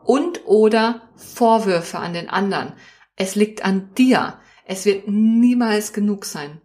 [0.03, 2.73] und oder Vorwürfe an den anderen.
[3.15, 4.37] Es liegt an dir.
[4.67, 6.61] Es wird niemals genug sein.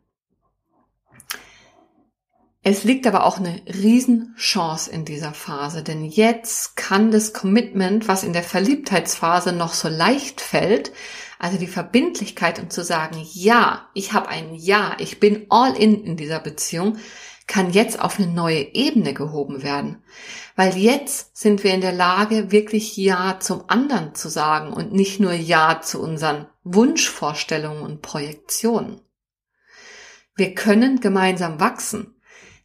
[2.62, 8.23] Es liegt aber auch eine Riesenchance in dieser Phase, denn jetzt kann das Commitment, was
[8.23, 10.92] in der Verliebtheitsphase noch so leicht fällt,
[11.38, 16.05] also die Verbindlichkeit und zu sagen, ja, ich habe ein Ja, ich bin all in
[16.05, 16.99] in dieser Beziehung,
[17.46, 20.05] kann jetzt auf eine neue Ebene gehoben werden.
[20.55, 25.18] Weil jetzt sind wir in der Lage, wirklich Ja zum anderen zu sagen und nicht
[25.18, 29.01] nur Ja zu unseren Wunschvorstellungen und Projektionen.
[30.37, 32.19] Wir können gemeinsam wachsen.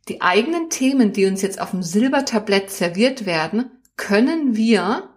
[0.08, 5.10] Die eigenen Themen, die uns jetzt auf dem Silbertablett serviert werden, können wir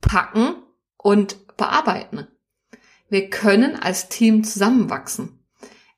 [0.00, 0.54] packen
[0.96, 2.26] und bearbeiten.
[3.08, 5.44] Wir können als Team zusammenwachsen.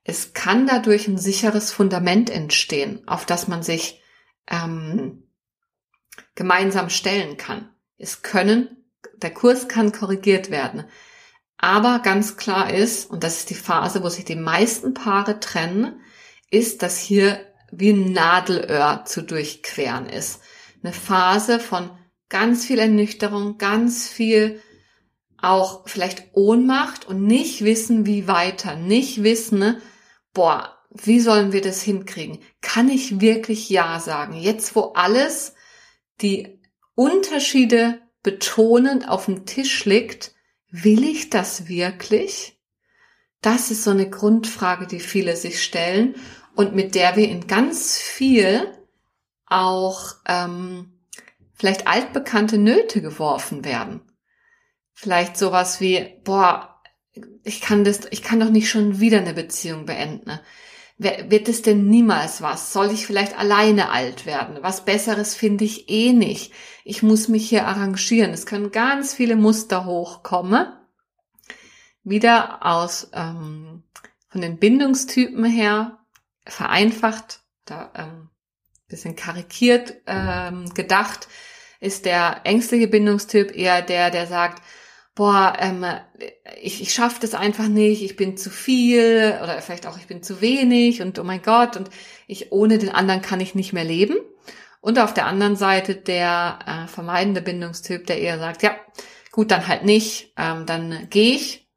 [0.03, 4.03] Es kann dadurch ein sicheres Fundament entstehen, auf das man sich
[4.49, 5.29] ähm,
[6.35, 7.71] gemeinsam stellen kann.
[7.99, 8.85] Es können,
[9.17, 10.85] der Kurs kann korrigiert werden.
[11.57, 16.01] Aber ganz klar ist, und das ist die Phase, wo sich die meisten Paare trennen,
[16.51, 20.41] ist, dass hier wie ein Nadelöhr zu durchqueren ist.
[20.83, 21.91] Eine Phase von
[22.29, 24.63] ganz viel Ernüchterung, ganz viel
[25.39, 29.83] auch vielleicht Ohnmacht und nicht wissen, wie weiter, nicht wissen, ne,
[30.33, 32.39] boah, wie sollen wir das hinkriegen?
[32.61, 34.35] Kann ich wirklich Ja sagen?
[34.35, 35.55] Jetzt, wo alles
[36.21, 36.61] die
[36.95, 40.35] Unterschiede betonend auf dem Tisch liegt,
[40.71, 42.61] will ich das wirklich?
[43.41, 46.15] Das ist so eine Grundfrage, die viele sich stellen
[46.55, 48.73] und mit der wir in ganz viel
[49.47, 50.93] auch ähm,
[51.55, 54.01] vielleicht altbekannte Nöte geworfen werden.
[54.93, 56.81] Vielleicht sowas wie, boah,
[57.45, 60.41] ich kann das, ich kann doch nicht schon wieder eine Beziehung beenden.
[60.99, 62.73] Wird es denn niemals was?
[62.73, 64.59] Soll ich vielleicht alleine alt werden?
[64.61, 66.53] Was Besseres finde ich eh nicht.
[66.85, 68.31] Ich muss mich hier arrangieren.
[68.31, 70.67] Es können ganz viele Muster hochkommen.
[72.05, 73.83] Wieder aus ähm,
[74.29, 76.02] von den Bindungstypen her
[76.47, 78.29] vereinfacht, da ähm,
[78.89, 81.27] bisschen karikiert ähm, gedacht,
[81.81, 84.63] ist der ängstliche Bindungstyp eher der, der sagt,
[85.15, 85.85] boah, ähm,
[86.61, 90.23] ich, ich schaffe das einfach nicht, ich bin zu viel oder vielleicht auch ich bin
[90.23, 91.91] zu wenig und oh mein Gott und
[92.27, 94.17] ich ohne den anderen kann ich nicht mehr leben.
[94.81, 98.77] Und auf der anderen Seite der äh, vermeidende Bindungstyp, der eher sagt, ja,
[99.31, 101.69] gut, dann halt nicht, ähm, dann gehe ich.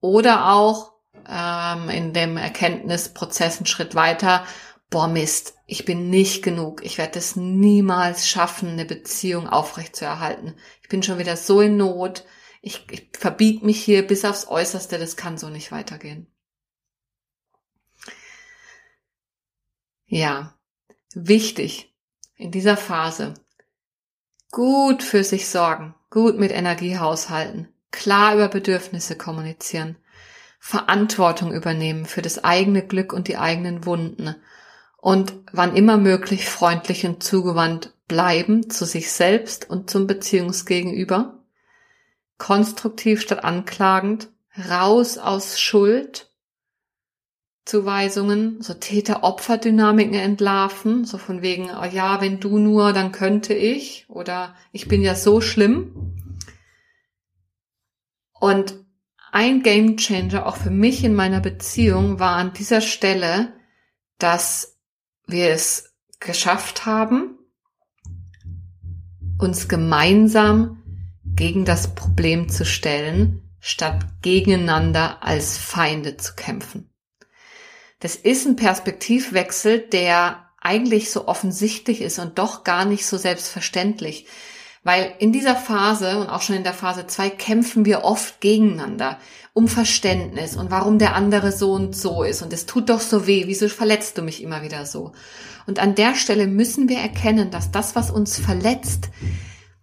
[0.00, 0.91] Oder auch
[1.28, 4.46] ähm, in dem Erkenntnisprozess einen Schritt weiter,
[4.90, 10.54] boah Mist, ich bin nicht genug, ich werde es niemals schaffen, eine Beziehung aufrechtzuerhalten.
[10.82, 12.24] Ich bin schon wieder so in Not,
[12.60, 16.26] ich, ich verbieg mich hier bis aufs Äußerste, das kann so nicht weitergehen.
[20.06, 20.54] Ja,
[21.14, 21.94] wichtig
[22.36, 23.34] in dieser Phase.
[24.50, 29.96] Gut für sich sorgen, gut mit Energie haushalten, klar über Bedürfnisse kommunizieren,
[30.64, 34.36] Verantwortung übernehmen für das eigene Glück und die eigenen Wunden.
[34.96, 41.42] Und wann immer möglich freundlich und zugewandt bleiben zu sich selbst und zum Beziehungsgegenüber,
[42.38, 44.28] konstruktiv statt anklagend,
[44.70, 46.30] raus aus Schuld,
[47.64, 54.06] Zuweisungen, so Täter-Opfer-Dynamiken entlarven, so von wegen, oh ja, wenn du nur, dann könnte ich,
[54.08, 56.14] oder ich bin ja so schlimm.
[58.38, 58.81] Und
[59.32, 63.54] ein Game Changer auch für mich in meiner Beziehung war an dieser Stelle,
[64.18, 64.78] dass
[65.26, 67.38] wir es geschafft haben,
[69.38, 70.82] uns gemeinsam
[71.24, 76.90] gegen das Problem zu stellen, statt gegeneinander als Feinde zu kämpfen.
[78.00, 84.26] Das ist ein Perspektivwechsel, der eigentlich so offensichtlich ist und doch gar nicht so selbstverständlich.
[84.84, 89.18] Weil in dieser Phase und auch schon in der Phase 2 kämpfen wir oft gegeneinander
[89.52, 92.42] um Verständnis und warum der andere so und so ist.
[92.42, 95.12] Und es tut doch so weh, wieso verletzt du mich immer wieder so?
[95.66, 99.10] Und an der Stelle müssen wir erkennen, dass das, was uns verletzt,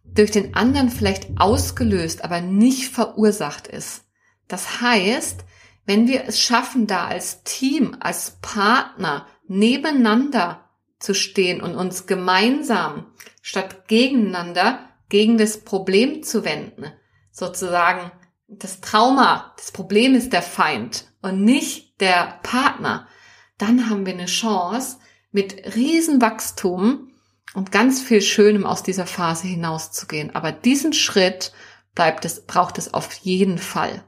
[0.04, 4.04] durch den anderen vielleicht ausgelöst, aber nicht verursacht ist.
[4.48, 5.46] Das heißt,
[5.86, 13.06] wenn wir es schaffen, da als Team, als Partner nebeneinander zu stehen und uns gemeinsam
[13.42, 16.86] statt gegeneinander gegen das Problem zu wenden,
[17.32, 18.12] sozusagen
[18.48, 23.08] das Trauma, das Problem ist der Feind und nicht der Partner,
[23.58, 24.98] dann haben wir eine Chance,
[25.32, 27.12] mit Riesenwachstum
[27.54, 30.36] und ganz viel Schönem aus dieser Phase hinauszugehen.
[30.36, 31.52] Aber diesen Schritt
[31.94, 34.04] bleibt es, braucht es auf jeden Fall.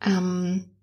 [0.00, 0.76] Ähm,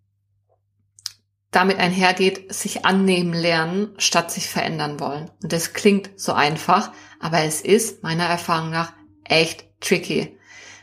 [1.56, 5.32] damit einhergeht, sich annehmen lernen, statt sich verändern wollen.
[5.42, 8.92] Und das klingt so einfach, aber es ist meiner Erfahrung nach
[9.24, 10.38] echt tricky.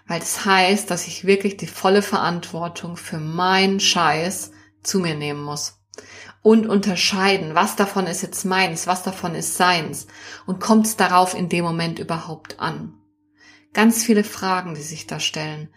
[0.06, 5.42] Weil das heißt, dass ich wirklich die volle Verantwortung für meinen Scheiß zu mir nehmen
[5.42, 5.78] muss.
[6.42, 10.06] Und unterscheiden, was davon ist jetzt meins, was davon ist seins.
[10.46, 12.94] Und kommt es darauf in dem Moment überhaupt an?
[13.72, 15.68] Ganz viele Fragen, die sich da stellen.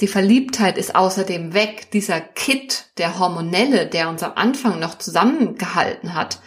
[0.00, 1.90] Die Verliebtheit ist außerdem weg.
[1.90, 6.40] Dieser Kit, der hormonelle, der uns am Anfang noch zusammengehalten hat,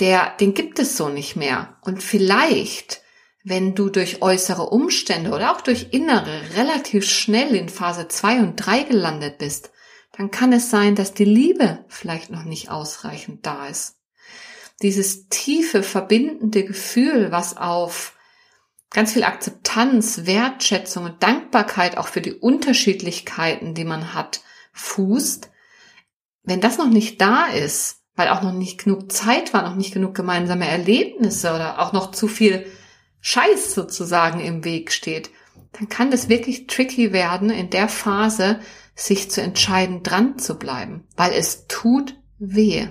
[0.00, 1.76] der, den gibt es so nicht mehr.
[1.82, 3.02] Und vielleicht,
[3.44, 8.56] wenn du durch äußere Umstände oder auch durch innere relativ schnell in Phase 2 und
[8.56, 9.70] 3 gelandet bist,
[10.16, 13.96] dann kann es sein, dass die Liebe vielleicht noch nicht ausreichend da ist.
[14.80, 18.14] Dieses tiefe, verbindende Gefühl, was auf
[18.92, 25.50] ganz viel Akzeptanz, Wertschätzung und Dankbarkeit auch für die Unterschiedlichkeiten, die man hat, fußt,
[26.44, 29.94] wenn das noch nicht da ist, weil auch noch nicht genug Zeit war, noch nicht
[29.94, 32.66] genug gemeinsame Erlebnisse oder auch noch zu viel
[33.20, 35.30] Scheiß sozusagen im Weg steht,
[35.72, 38.60] dann kann das wirklich tricky werden, in der Phase
[38.94, 42.88] sich zu entscheiden, dran zu bleiben, weil es tut weh.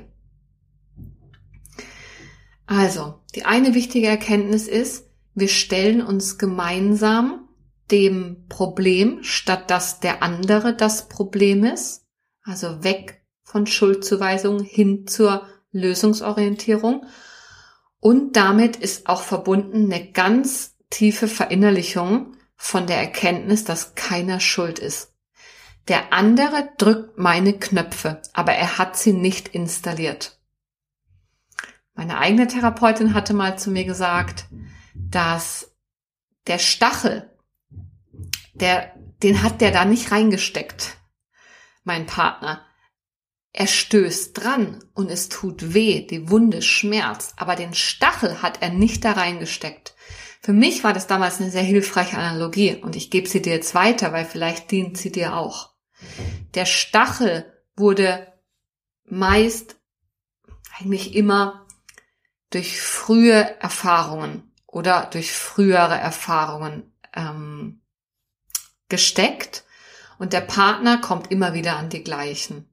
[2.66, 7.48] Also, die eine wichtige Erkenntnis ist, wir stellen uns gemeinsam
[7.90, 12.06] dem Problem, statt dass der andere das Problem ist.
[12.44, 17.06] Also weg von Schuldzuweisung hin zur Lösungsorientierung.
[18.00, 24.80] Und damit ist auch verbunden eine ganz tiefe Verinnerlichung von der Erkenntnis, dass keiner schuld
[24.80, 25.14] ist.
[25.88, 30.40] Der andere drückt meine Knöpfe, aber er hat sie nicht installiert.
[31.94, 34.46] Meine eigene Therapeutin hatte mal zu mir gesagt,
[34.96, 35.76] dass
[36.48, 37.30] der Stachel,
[38.54, 40.98] der, den hat der da nicht reingesteckt,
[41.84, 42.66] mein Partner.
[43.54, 48.70] Er stößt dran und es tut weh, die Wunde schmerzt, aber den Stachel hat er
[48.70, 49.94] nicht da reingesteckt.
[50.42, 53.76] Für mich war das damals eine sehr hilfreiche Analogie und ich gebe sie dir jetzt
[53.76, 55.72] weiter, weil vielleicht dient sie dir auch.
[56.56, 58.28] Der Stachel wurde
[59.06, 59.76] meist
[60.80, 61.68] eigentlich immer
[62.50, 67.82] durch frühe Erfahrungen oder durch frühere Erfahrungen ähm,
[68.90, 69.64] gesteckt
[70.18, 72.72] und der Partner kommt immer wieder an die gleichen.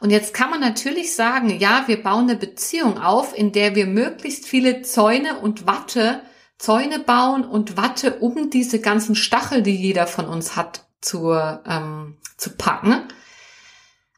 [0.00, 3.86] Und jetzt kann man natürlich sagen, ja, wir bauen eine Beziehung auf, in der wir
[3.86, 6.22] möglichst viele Zäune und Watte,
[6.58, 12.18] Zäune bauen und Watte um diese ganzen Stachel, die jeder von uns hat, zu, ähm,
[12.36, 13.08] zu packen.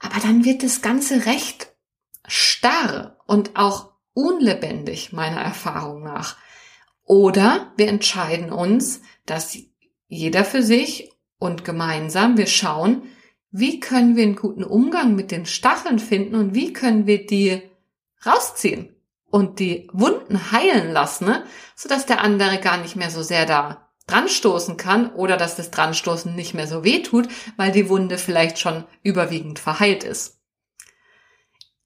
[0.01, 1.75] Aber dann wird das Ganze recht
[2.27, 6.37] starr und auch unlebendig, meiner Erfahrung nach.
[7.09, 9.57] Oder wir entscheiden uns, dass
[10.09, 13.03] jeder für sich und gemeinsam wir schauen,
[13.51, 17.63] wie können wir einen guten Umgang mit den Stacheln finden und wie können wir die
[18.27, 18.95] rausziehen
[19.31, 21.45] und die Wunden heilen lassen, ne?
[21.75, 25.71] sodass der andere gar nicht mehr so sehr da dran stoßen kann oder dass das
[25.71, 30.38] Dranstoßen nicht mehr so weh tut, weil die Wunde vielleicht schon überwiegend verheilt ist.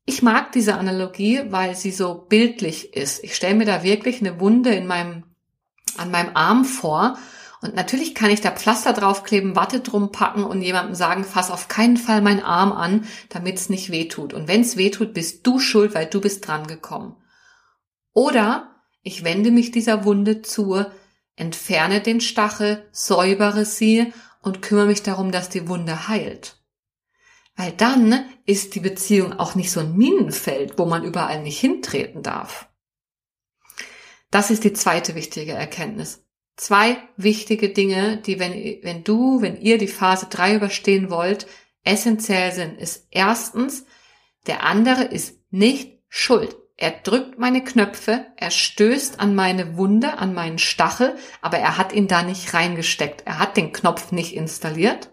[0.04, 3.22] Ich mag diese Analogie, weil sie so bildlich ist.
[3.22, 5.24] Ich stelle mir da wirklich eine Wunde in meinem,
[5.96, 7.16] an meinem Arm vor
[7.62, 11.68] und natürlich kann ich da Pflaster draufkleben, Watte drum packen und jemandem sagen, fass auf
[11.68, 14.34] keinen Fall meinen Arm an, damit es nicht wehtut.
[14.34, 17.16] Und wenn es wehtut, bist du schuld, weil du bist dran gekommen.
[18.12, 20.84] Oder ich wende mich dieser Wunde zu,
[21.36, 24.12] entferne den Stachel, säubere sie
[24.42, 26.56] und kümmere mich darum, dass die Wunde heilt.
[27.56, 32.22] Weil dann ist die Beziehung auch nicht so ein Minenfeld, wo man überall nicht hintreten
[32.22, 32.68] darf.
[34.30, 36.24] Das ist die zweite wichtige Erkenntnis.
[36.56, 41.46] Zwei wichtige Dinge, die, wenn, wenn du, wenn ihr die Phase 3 überstehen wollt,
[41.84, 43.84] essentiell sind, ist erstens,
[44.46, 46.56] der andere ist nicht schuld.
[46.76, 51.92] Er drückt meine Knöpfe, er stößt an meine Wunde, an meinen Stachel, aber er hat
[51.92, 53.22] ihn da nicht reingesteckt.
[53.24, 55.11] Er hat den Knopf nicht installiert.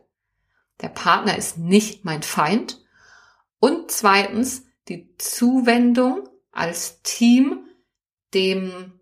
[0.82, 2.84] Der Partner ist nicht mein Feind.
[3.60, 7.66] Und zweitens, die Zuwendung als Team
[8.34, 9.00] dem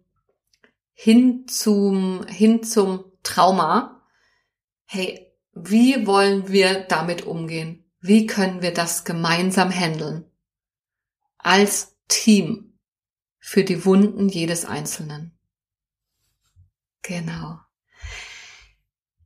[0.93, 4.03] hin zum, hin zum Trauma.
[4.85, 7.85] Hey, wie wollen wir damit umgehen?
[7.99, 10.31] Wie können wir das gemeinsam handeln?
[11.37, 12.79] Als Team
[13.39, 15.37] für die Wunden jedes Einzelnen.
[17.01, 17.59] Genau.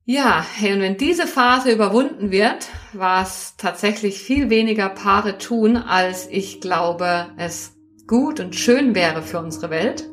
[0.05, 6.59] Ja, und wenn diese Phase überwunden wird, was tatsächlich viel weniger Paare tun, als ich
[6.59, 7.73] glaube, es
[8.07, 10.09] gut und schön wäre für unsere Welt,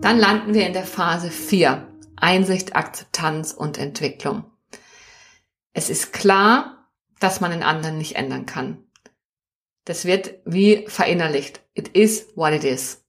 [0.00, 1.88] dann landen wir in der Phase 4.
[2.16, 4.44] Einsicht, Akzeptanz und Entwicklung.
[5.72, 8.84] Es ist klar, dass man den anderen nicht ändern kann.
[9.84, 11.62] Das wird wie verinnerlicht.
[11.74, 13.04] It is what it is.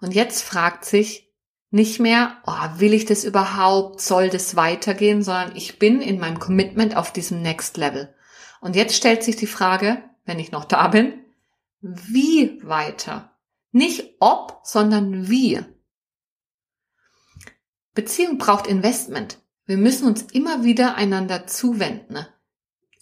[0.00, 1.23] Und jetzt fragt sich
[1.74, 4.00] nicht mehr, oh, will ich das überhaupt?
[4.00, 5.22] Soll das weitergehen?
[5.22, 8.14] Sondern ich bin in meinem Commitment auf diesem Next Level.
[8.60, 11.24] Und jetzt stellt sich die Frage, wenn ich noch da bin,
[11.80, 13.36] wie weiter?
[13.72, 15.60] Nicht ob, sondern wie.
[17.92, 19.38] Beziehung braucht Investment.
[19.66, 22.26] Wir müssen uns immer wieder einander zuwenden.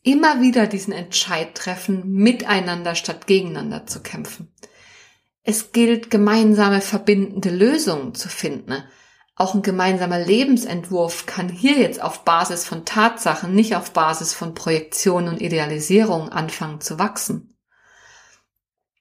[0.02, 4.52] Immer wieder diesen Entscheid treffen, miteinander statt gegeneinander zu kämpfen.
[5.44, 8.84] Es gilt, gemeinsame verbindende Lösungen zu finden.
[9.34, 14.54] Auch ein gemeinsamer Lebensentwurf kann hier jetzt auf Basis von Tatsachen, nicht auf Basis von
[14.54, 17.56] Projektion und Idealisierung anfangen zu wachsen.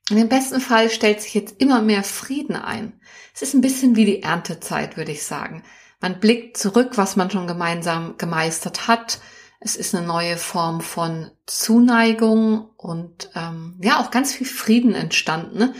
[0.10, 3.00] Und im besten Fall stellt sich jetzt immer mehr Frieden ein.
[3.36, 5.64] Es ist ein bisschen wie die Erntezeit, würde ich sagen.
[6.00, 9.20] Man blickt zurück, was man schon gemeinsam gemeistert hat.
[9.60, 15.58] Es ist eine neue Form von Zuneigung und ähm, ja auch ganz viel Frieden entstanden,
[15.60, 15.74] ne?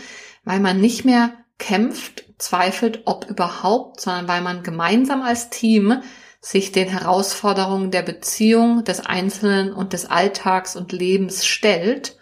[0.44, 6.02] Weil man nicht mehr kämpft, zweifelt, ob überhaupt, sondern weil man gemeinsam als Team
[6.40, 12.18] sich den Herausforderungen der Beziehung, des Einzelnen und des Alltags und Lebens stellt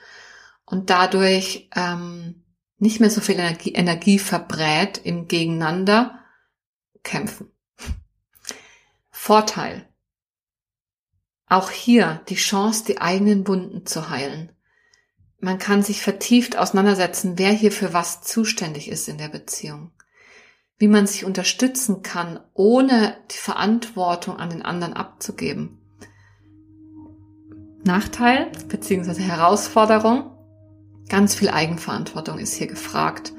[0.67, 2.45] und dadurch ähm,
[2.79, 6.19] nicht mehr so viel Energie, Energie verbrät im Gegeneinander
[7.03, 7.51] kämpfen.
[9.11, 9.89] Vorteil.
[11.47, 14.53] Auch hier die Chance, die eigenen Wunden zu heilen.
[15.41, 19.91] Man kann sich vertieft auseinandersetzen, wer hier für was zuständig ist in der Beziehung.
[20.79, 25.79] Wie man sich unterstützen kann, ohne die Verantwortung an den anderen abzugeben.
[27.83, 29.23] Nachteil bzw.
[29.23, 30.31] Herausforderung.
[31.09, 33.33] Ganz viel Eigenverantwortung ist hier gefragt.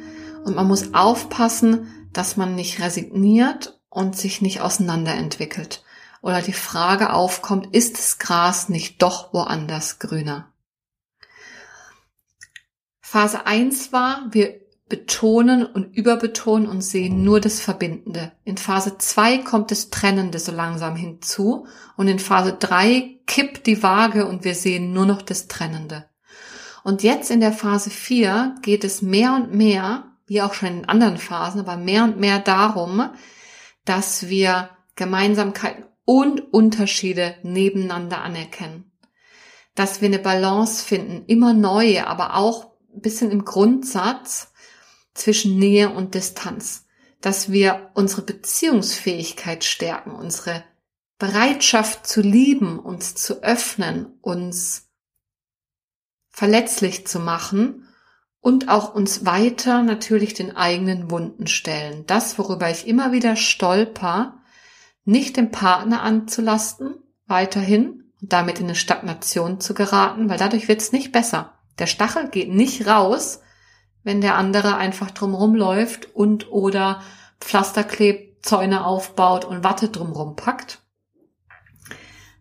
[0.43, 5.83] Und man muss aufpassen, dass man nicht resigniert und sich nicht auseinanderentwickelt
[6.21, 10.50] oder die Frage aufkommt, ist das Gras nicht doch woanders grüner?
[13.11, 18.31] Phase 1 war, wir betonen und überbetonen und sehen nur das Verbindende.
[18.45, 23.83] In Phase 2 kommt das Trennende so langsam hinzu und in Phase 3 kippt die
[23.83, 26.05] Waage und wir sehen nur noch das Trennende.
[26.85, 30.85] Und jetzt in der Phase 4 geht es mehr und mehr, wie auch schon in
[30.85, 33.09] anderen Phasen, aber mehr und mehr darum,
[33.83, 38.89] dass wir Gemeinsamkeiten und Unterschiede nebeneinander anerkennen.
[39.75, 44.51] Dass wir eine Balance finden, immer neue, aber auch bisschen im Grundsatz
[45.13, 46.85] zwischen Nähe und Distanz.
[47.21, 50.63] Dass wir unsere Beziehungsfähigkeit stärken, unsere
[51.19, 54.89] Bereitschaft zu lieben, uns zu öffnen, uns
[56.31, 57.87] verletzlich zu machen
[58.39, 62.05] und auch uns weiter natürlich den eigenen Wunden stellen.
[62.07, 64.41] Das, worüber ich immer wieder stolper,
[65.05, 66.95] nicht den Partner anzulasten,
[67.27, 71.53] weiterhin und damit in eine Stagnation zu geraten, weil dadurch wird es nicht besser.
[71.81, 73.41] Der Stachel geht nicht raus,
[74.03, 77.01] wenn der andere einfach drumrum läuft und oder
[77.39, 80.83] Pflaster klebt, Zäune aufbaut und Watte drumrum packt,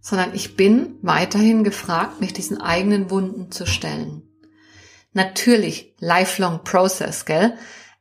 [0.02, 4.28] sondern ich bin weiterhin gefragt, mich diesen eigenen Wunden zu stellen.
[5.14, 7.56] Natürlich lifelong process, gell?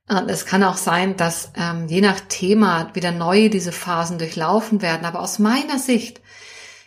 [0.09, 4.81] Und es kann auch sein, dass ähm, je nach Thema wieder neue diese Phasen durchlaufen
[4.81, 5.05] werden.
[5.05, 6.19] Aber aus meiner Sicht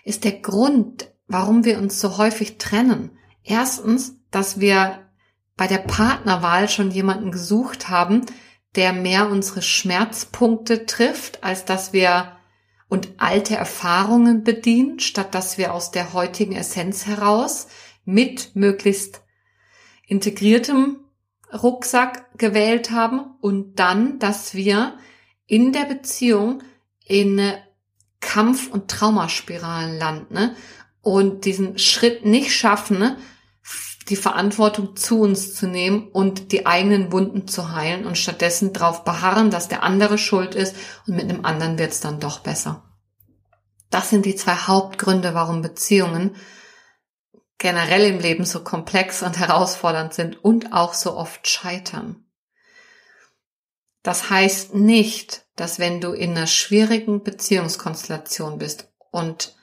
[0.05, 4.99] ist der Grund, warum wir uns so häufig trennen, erstens, dass wir
[5.57, 8.27] bei der Partnerwahl schon jemanden gesucht haben,
[8.75, 12.33] der mehr unsere Schmerzpunkte trifft, als dass wir
[12.89, 17.69] und alte Erfahrungen bedient, statt dass wir aus der heutigen Essenz heraus
[18.05, 19.23] mit möglichst
[20.07, 20.99] integriertem
[21.53, 24.99] Rucksack gewählt haben und dann, dass wir
[25.47, 26.63] in der Beziehung
[27.07, 27.41] in
[28.21, 30.57] Kampf- und Traumaspiralen landen ne?
[31.03, 33.17] und diesen Schritt nicht schaffen, ne?
[34.09, 39.05] Die Verantwortung zu uns zu nehmen und die eigenen Wunden zu heilen und stattdessen darauf
[39.05, 40.75] beharren, dass der andere schuld ist
[41.07, 42.83] und mit einem anderen wird es dann doch besser.
[43.91, 46.35] Das sind die zwei Hauptgründe, warum Beziehungen
[47.59, 52.25] generell im Leben so komplex und herausfordernd sind und auch so oft scheitern.
[54.03, 59.55] Das heißt nicht, dass wenn du in einer schwierigen Beziehungskonstellation bist und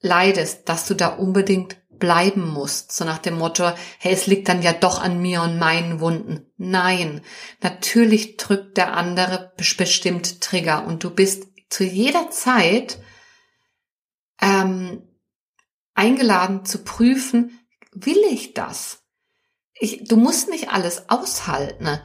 [0.00, 4.62] leidest, dass du da unbedingt bleiben musst, so nach dem Motto, hey, es liegt dann
[4.62, 6.46] ja doch an mir und meinen Wunden.
[6.56, 7.22] Nein,
[7.62, 12.98] natürlich drückt der andere bestimmt Trigger und du bist zu jeder Zeit
[14.40, 15.02] ähm,
[15.94, 17.58] eingeladen zu prüfen,
[17.92, 19.02] will ich das?
[19.74, 21.98] Ich, du musst nicht alles aushalten,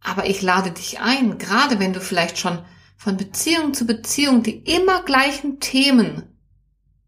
[0.00, 2.64] aber ich lade dich ein, gerade wenn du vielleicht schon
[2.96, 6.38] von Beziehung zu Beziehung die immer gleichen Themen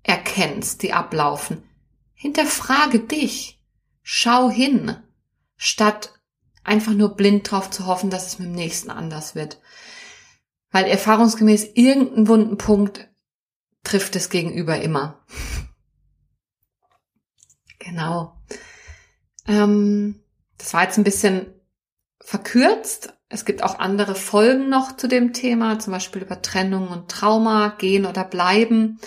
[0.03, 1.63] erkennst, die ablaufen.
[2.21, 3.59] Hinterfrage dich.
[4.03, 4.95] Schau hin,
[5.57, 6.21] statt
[6.63, 9.59] einfach nur blind drauf zu hoffen, dass es mit dem nächsten anders wird.
[10.71, 13.09] Weil erfahrungsgemäß irgendeinen wunden Punkt
[13.85, 15.25] trifft es gegenüber immer.
[17.83, 18.39] Genau.
[19.49, 20.23] Ähm,
[20.59, 21.55] das war jetzt ein bisschen
[22.21, 23.15] verkürzt.
[23.31, 27.71] Es gibt auch andere Folgen noch zu dem Thema, zum Beispiel über Trennung und Trauma,
[27.71, 29.01] gehen oder bleiben.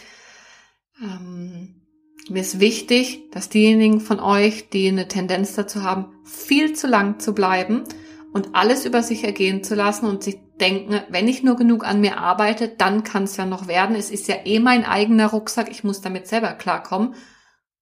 [1.00, 1.83] Ähm,
[2.30, 7.20] mir ist wichtig, dass diejenigen von euch, die eine Tendenz dazu haben, viel zu lang
[7.20, 7.84] zu bleiben
[8.32, 12.02] und alles über sich ergehen zu lassen und sich denken, wenn ich nur genug an
[12.02, 13.96] mir arbeite, dann kann es ja noch werden.
[13.96, 17.16] Es ist ja eh mein eigener Rucksack, ich muss damit selber klarkommen.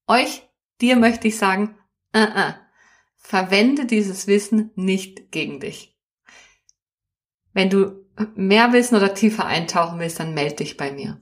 [0.07, 0.43] Euch
[0.81, 1.75] Dir möchte ich sagen,
[2.15, 2.55] uh -uh,
[3.15, 5.95] verwende dieses Wissen nicht gegen dich.
[7.53, 11.21] Wenn du mehr wissen oder tiefer eintauchen willst, dann melde dich bei mir.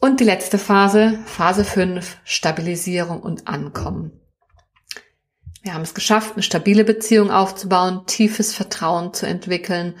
[0.00, 4.20] Und die letzte Phase, Phase 5, Stabilisierung und Ankommen.
[5.62, 9.96] Wir haben es geschafft, eine stabile Beziehung aufzubauen, tiefes Vertrauen zu entwickeln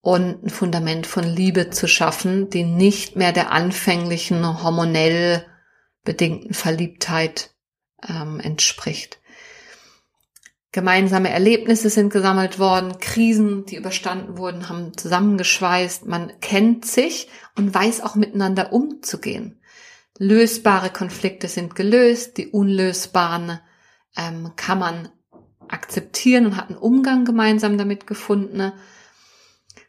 [0.00, 5.44] und ein Fundament von Liebe zu schaffen, die nicht mehr der anfänglichen hormonell
[6.02, 7.50] bedingten Verliebtheit
[8.08, 9.20] ähm, entspricht.
[10.72, 16.06] Gemeinsame Erlebnisse sind gesammelt worden, Krisen, die überstanden wurden, haben zusammengeschweißt.
[16.06, 19.60] Man kennt sich und weiß auch miteinander umzugehen.
[20.16, 23.60] Lösbare Konflikte sind gelöst, die unlösbaren
[24.16, 25.08] ähm, kann man
[25.68, 28.72] akzeptieren und hat einen Umgang gemeinsam damit gefunden.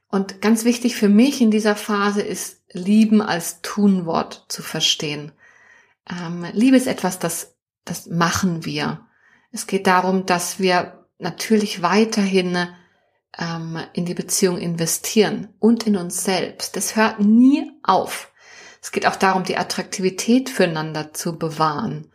[0.10, 5.32] Und ganz wichtig für mich in dieser Phase ist, Lieben als Tunwort zu verstehen.
[6.10, 7.56] Ähm, Liebe ist etwas, das,
[7.86, 9.06] das machen wir.
[9.54, 12.68] Es geht darum, dass wir natürlich weiterhin
[13.40, 16.76] ähm, in die Beziehung investieren und in uns selbst.
[16.76, 18.32] Das hört nie auf.
[18.82, 22.12] Es geht auch darum, die Attraktivität füreinander zu bewahren.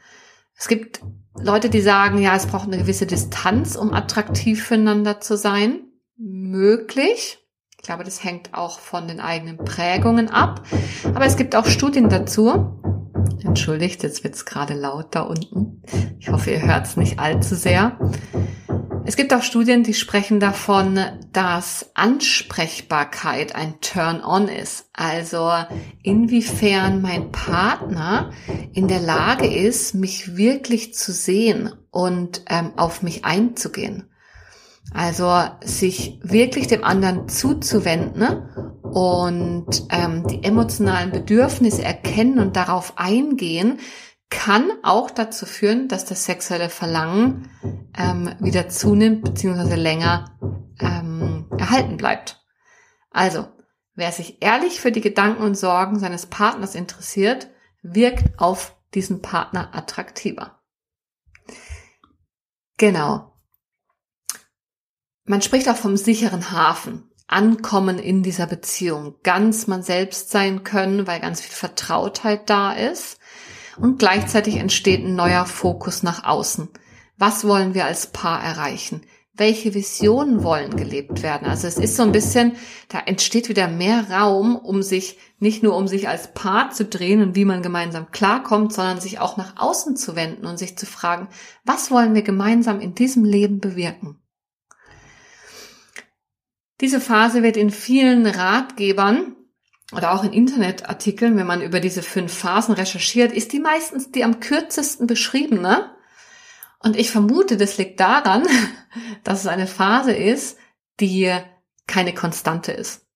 [0.57, 1.01] Es gibt
[1.41, 5.85] Leute, die sagen, ja, es braucht eine gewisse Distanz, um attraktiv füreinander zu sein.
[6.17, 7.39] Möglich.
[7.71, 10.67] Ich glaube, das hängt auch von den eigenen Prägungen ab.
[11.05, 12.98] Aber es gibt auch Studien dazu,
[13.45, 15.83] Entschuldigt, jetzt wird's gerade laut da unten.
[16.19, 17.99] Ich hoffe, ihr hört's nicht allzu sehr.
[19.09, 21.01] Es gibt auch Studien, die sprechen davon,
[21.33, 24.91] dass Ansprechbarkeit ein Turn-on ist.
[24.93, 25.51] Also
[26.03, 28.33] inwiefern mein Partner
[28.75, 34.08] in der Lage ist, mich wirklich zu sehen und ähm, auf mich einzugehen.
[34.93, 38.49] Also sich wirklich dem anderen zuzuwenden
[38.83, 43.79] und ähm, die emotionalen Bedürfnisse erkennen und darauf eingehen,
[44.31, 47.51] kann auch dazu führen, dass das sexuelle Verlangen
[47.97, 49.75] ähm, wieder zunimmt bzw.
[49.75, 50.37] länger
[50.81, 52.45] ähm, erhalten bleibt.
[53.11, 53.47] Also,
[53.95, 57.49] wer sich ehrlich für die Gedanken und Sorgen seines Partners interessiert,
[57.83, 60.61] wirkt auf diesen Partner attraktiver.
[62.77, 63.38] Genau.
[65.29, 67.03] Man spricht auch vom sicheren Hafen.
[67.27, 73.19] Ankommen in dieser Beziehung, ganz man selbst sein können, weil ganz viel Vertrautheit da ist
[73.79, 76.71] und gleichzeitig entsteht ein neuer Fokus nach außen.
[77.19, 79.03] Was wollen wir als Paar erreichen?
[79.35, 81.47] Welche Visionen wollen gelebt werden?
[81.47, 82.53] Also es ist so ein bisschen,
[82.89, 87.21] da entsteht wieder mehr Raum, um sich nicht nur um sich als Paar zu drehen
[87.21, 90.87] und wie man gemeinsam klarkommt, sondern sich auch nach außen zu wenden und sich zu
[90.87, 91.29] fragen,
[91.67, 94.19] was wollen wir gemeinsam in diesem Leben bewirken?
[96.81, 99.37] Diese Phase wird in vielen Ratgebern
[99.93, 104.23] oder auch in Internetartikeln, wenn man über diese fünf Phasen recherchiert, ist die meistens die
[104.23, 105.97] am kürzesten beschriebene.
[106.81, 108.47] Und ich vermute, das liegt daran,
[109.25, 110.59] dass es eine Phase ist,
[111.01, 111.35] die
[111.87, 113.07] keine Konstante ist.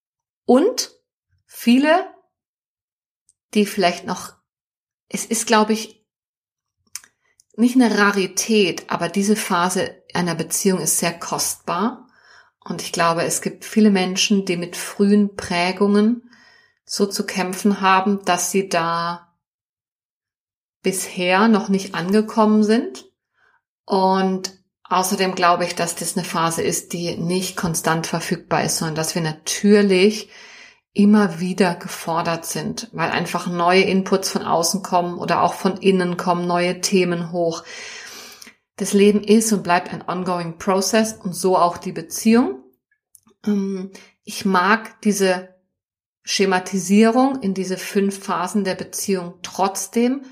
[0.45, 0.91] Und
[1.47, 2.07] viele,
[3.55, 4.35] die vielleicht noch,
[5.09, 6.03] es ist, glaube ich,
[7.55, 12.02] nicht eine Rarität, aber diese Phase einer Beziehung ist sehr kostbar.
[12.65, 16.31] Und ich glaube, es gibt viele Menschen, die mit frühen Prägungen
[16.85, 19.33] so zu kämpfen haben, dass sie da
[20.83, 23.07] bisher noch nicht angekommen sind.
[23.85, 24.53] Und
[24.85, 29.15] außerdem glaube ich, dass das eine Phase ist, die nicht konstant verfügbar ist, sondern dass
[29.15, 30.29] wir natürlich
[30.95, 36.17] immer wieder gefordert sind, weil einfach neue Inputs von außen kommen oder auch von innen
[36.17, 37.65] kommen neue Themen hoch.
[38.77, 42.65] Das Leben ist und bleibt ein ongoing process und so auch die Beziehung.
[43.47, 43.91] Ähm,
[44.25, 45.53] ich mag diese
[46.25, 50.23] Schematisierung in diese fünf Phasen der Beziehung trotzdem,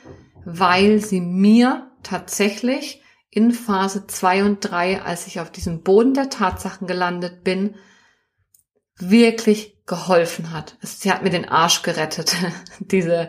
[0.45, 6.31] weil sie mir tatsächlich in Phase zwei und drei, als ich auf diesem Boden der
[6.31, 7.77] Tatsachen gelandet bin,
[8.97, 10.77] wirklich geholfen hat.
[10.83, 12.37] Sie hat mir den Arsch gerettet,
[12.79, 13.29] diese,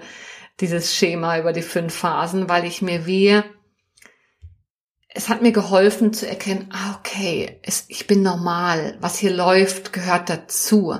[0.60, 3.42] dieses Schema über die fünf Phasen, weil ich mir wie
[5.14, 9.92] es hat mir geholfen zu erkennen, ah, okay, es, ich bin normal, was hier läuft,
[9.94, 10.98] gehört dazu.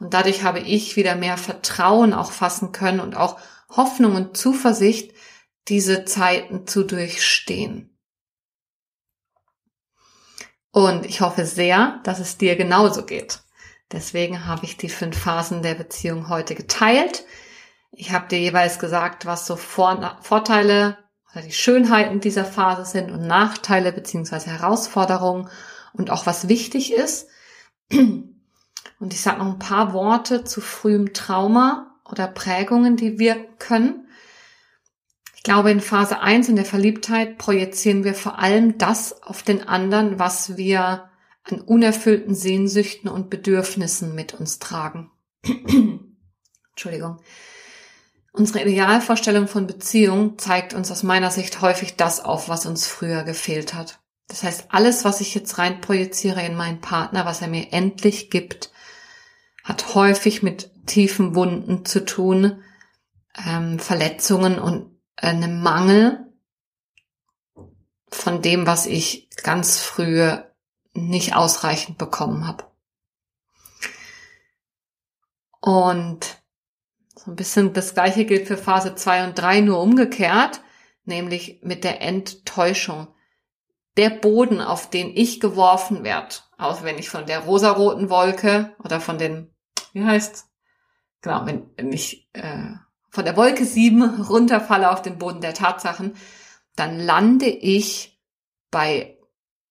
[0.00, 3.38] Und dadurch habe ich wieder mehr Vertrauen auch fassen können und auch
[3.70, 5.14] Hoffnung und Zuversicht,
[5.68, 7.98] diese Zeiten zu durchstehen.
[10.70, 13.40] Und ich hoffe sehr, dass es dir genauso geht.
[13.92, 17.24] Deswegen habe ich die fünf Phasen der Beziehung heute geteilt.
[17.92, 20.98] Ich habe dir jeweils gesagt, was so Vorteile
[21.42, 25.48] die Schönheiten dieser Phase sind und Nachteile beziehungsweise Herausforderungen
[25.92, 27.28] und auch was wichtig ist.
[29.00, 34.08] Und ich sage noch ein paar Worte zu frühem Trauma oder Prägungen, die wirken können.
[35.36, 39.68] Ich glaube, in Phase 1 in der Verliebtheit projizieren wir vor allem das auf den
[39.68, 41.10] anderen, was wir
[41.42, 45.10] an unerfüllten Sehnsüchten und Bedürfnissen mit uns tragen.
[46.70, 47.20] Entschuldigung.
[48.36, 53.22] Unsere Idealvorstellung von Beziehung zeigt uns aus meiner Sicht häufig das auf, was uns früher
[53.22, 54.00] gefehlt hat.
[54.26, 58.30] Das heißt, alles, was ich jetzt rein projiziere in meinen Partner, was er mir endlich
[58.30, 58.72] gibt,
[59.62, 62.60] hat häufig mit tiefen Wunden zu tun,
[63.46, 66.26] ähm, Verletzungen und einem Mangel
[68.08, 70.28] von dem, was ich ganz früh
[70.92, 72.64] nicht ausreichend bekommen habe.
[75.60, 76.43] Und
[77.24, 80.60] so ein bisschen das gleiche gilt für Phase 2 und 3, nur umgekehrt,
[81.04, 83.08] nämlich mit der Enttäuschung.
[83.96, 89.00] Der Boden, auf den ich geworfen werde, auch wenn ich von der rosaroten Wolke oder
[89.00, 89.54] von den,
[89.92, 90.50] wie heißt's?
[91.22, 92.72] Genau, wenn, wenn ich äh,
[93.08, 96.16] von der Wolke 7 runterfalle auf den Boden der Tatsachen,
[96.76, 98.20] dann lande ich
[98.70, 99.16] bei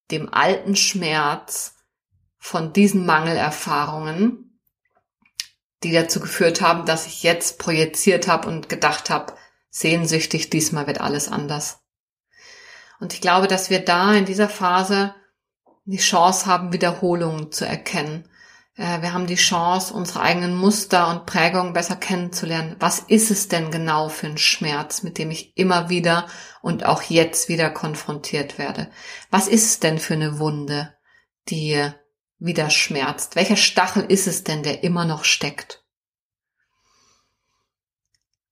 [0.10, 1.76] dem alten Schmerz
[2.38, 4.43] von diesen Mangelerfahrungen
[5.84, 9.34] die dazu geführt haben, dass ich jetzt projiziert habe und gedacht habe,
[9.70, 11.80] sehnsüchtig, diesmal wird alles anders.
[13.00, 15.14] Und ich glaube, dass wir da in dieser Phase
[15.86, 18.30] die Chance haben, Wiederholungen zu erkennen.
[18.76, 22.78] Äh, wir haben die Chance, unsere eigenen Muster und Prägungen besser kennenzulernen.
[22.80, 26.28] Was ist es denn genau für ein Schmerz, mit dem ich immer wieder
[26.62, 28.90] und auch jetzt wieder konfrontiert werde?
[29.30, 30.94] Was ist es denn für eine Wunde?
[31.50, 31.90] die
[32.44, 33.36] wieder schmerzt?
[33.36, 35.84] Welcher Stachel ist es denn, der immer noch steckt?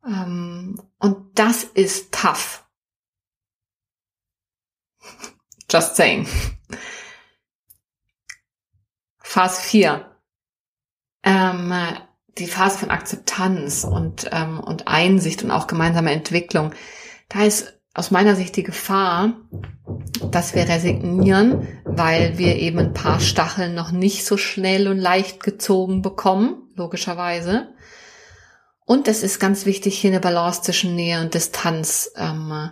[0.06, 2.66] Ähm, und das ist tough.
[5.70, 6.28] Just saying.
[9.20, 10.18] Phase 4.
[11.24, 11.74] Ähm,
[12.38, 16.74] die Phase von Akzeptanz und, ähm, und Einsicht und auch gemeinsame Entwicklung.
[17.30, 19.34] Da ist aus meiner Sicht die Gefahr,
[20.32, 25.44] dass wir resignieren, weil wir eben ein paar Stacheln noch nicht so schnell und leicht
[25.44, 27.74] gezogen bekommen, logischerweise.
[28.86, 32.72] Und es ist ganz wichtig, hier eine Balance zwischen Nähe und Distanz ähm,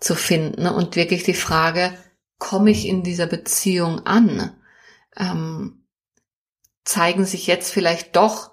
[0.00, 1.92] zu finden und wirklich die Frage,
[2.38, 4.54] komme ich in dieser Beziehung an?
[5.16, 5.84] Ähm,
[6.84, 8.52] zeigen sich jetzt vielleicht doch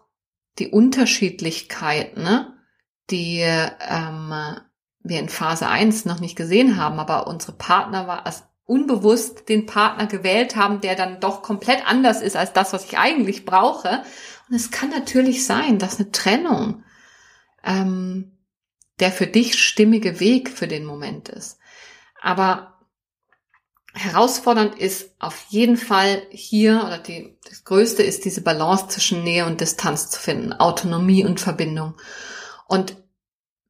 [0.59, 2.53] die Unterschiedlichkeiten, ne,
[3.09, 4.33] die ähm,
[5.05, 9.65] wir in Phase 1 noch nicht gesehen haben, aber unsere Partner war als unbewusst den
[9.65, 14.03] Partner gewählt haben, der dann doch komplett anders ist als das, was ich eigentlich brauche.
[14.49, 16.83] Und es kann natürlich sein, dass eine Trennung
[17.63, 18.31] ähm,
[18.99, 21.59] der für dich stimmige Weg für den Moment ist.
[22.21, 22.79] Aber
[23.93, 29.45] herausfordernd ist auf jeden Fall hier, oder die, das Größte ist diese Balance zwischen Nähe
[29.45, 31.95] und Distanz zu finden, Autonomie und Verbindung.
[32.67, 32.97] Und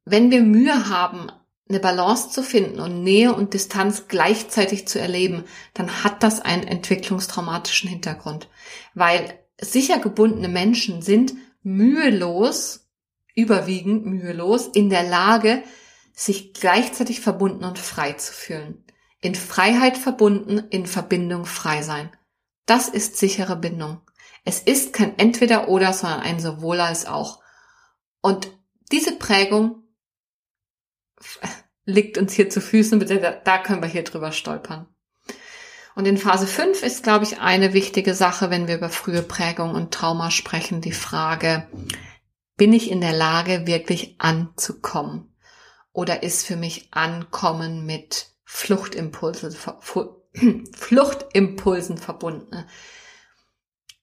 [0.06, 1.30] wenn wir Mühe haben,
[1.68, 5.44] eine Balance zu finden und Nähe und Distanz gleichzeitig zu erleben,
[5.74, 8.48] dann hat das einen entwicklungstraumatischen Hintergrund.
[8.94, 11.34] Weil sicher gebundene Menschen sind
[11.64, 12.88] mühelos,
[13.34, 15.64] überwiegend mühelos, in der Lage,
[16.14, 18.84] sich gleichzeitig verbunden und frei zu fühlen.
[19.20, 22.10] In Freiheit verbunden, in Verbindung frei sein.
[22.64, 24.00] Das ist sichere Bindung.
[24.44, 27.40] Es ist kein Entweder oder, sondern ein sowohl als auch.
[28.20, 28.48] Und
[28.92, 29.82] diese Prägung
[31.84, 33.00] liegt uns hier zu Füßen,
[33.44, 34.88] da können wir hier drüber stolpern.
[35.94, 39.74] Und in Phase 5 ist, glaube ich, eine wichtige Sache, wenn wir über frühe Prägung
[39.74, 41.68] und Trauma sprechen, die Frage,
[42.58, 45.34] bin ich in der Lage, wirklich anzukommen?
[45.92, 49.56] Oder ist für mich Ankommen mit Fluchtimpulsen,
[50.74, 52.66] Fluchtimpulsen verbunden?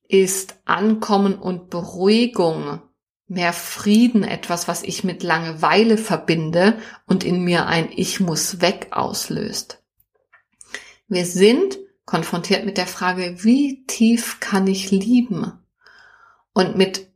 [0.08, 2.82] Ist Ankommen und Beruhigung
[3.28, 8.88] mehr Frieden etwas, was ich mit Langeweile verbinde und in mir ein Ich muss weg
[8.92, 9.84] auslöst.
[11.08, 15.54] Wir sind konfrontiert mit der Frage, wie tief kann ich lieben?
[16.54, 17.12] Und mit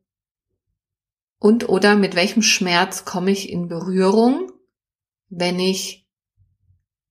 [1.39, 4.51] und oder mit welchem Schmerz komme ich in Berührung,
[5.30, 6.08] wenn ich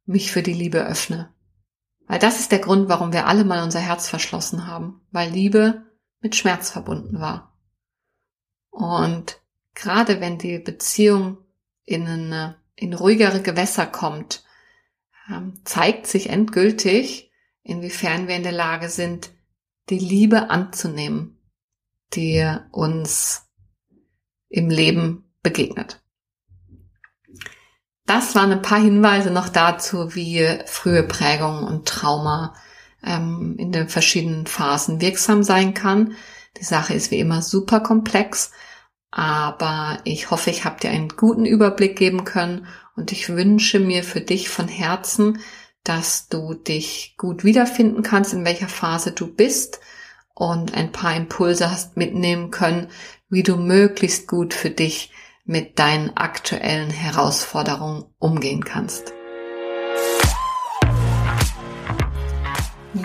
[0.05, 1.33] mich für die Liebe öffne?
[2.07, 5.87] Weil das ist der Grund, warum wir alle mal unser Herz verschlossen haben, weil Liebe
[6.21, 7.56] mit Schmerz verbunden war.
[8.77, 9.41] Und
[9.75, 11.39] gerade wenn die Beziehung
[11.87, 14.45] in, eine, in ruhigere Gewässer kommt,
[15.31, 19.31] ähm, zeigt sich endgültig, inwiefern wir in der Lage sind,
[19.89, 21.39] die Liebe anzunehmen,
[22.13, 23.47] die uns
[24.51, 26.03] im Leben begegnet.
[28.05, 32.55] Das waren ein paar Hinweise noch dazu, wie frühe Prägung und Trauma
[33.03, 36.15] ähm, in den verschiedenen Phasen wirksam sein kann.
[36.59, 38.53] Die Sache ist wie immer super komplex
[39.17, 44.05] aber ich hoffe, ich habe dir einen guten Überblick geben können und ich wünsche mir
[44.05, 45.39] für dich von Herzen,
[45.85, 49.81] dass du dich gut wiederfinden kannst, in welcher Phase du bist
[50.35, 52.89] und ein paar Impulse hast mitnehmen können,
[53.31, 55.11] wie du möglichst gut für dich
[55.47, 59.15] mit deinen aktuellen Herausforderungen umgehen kannst.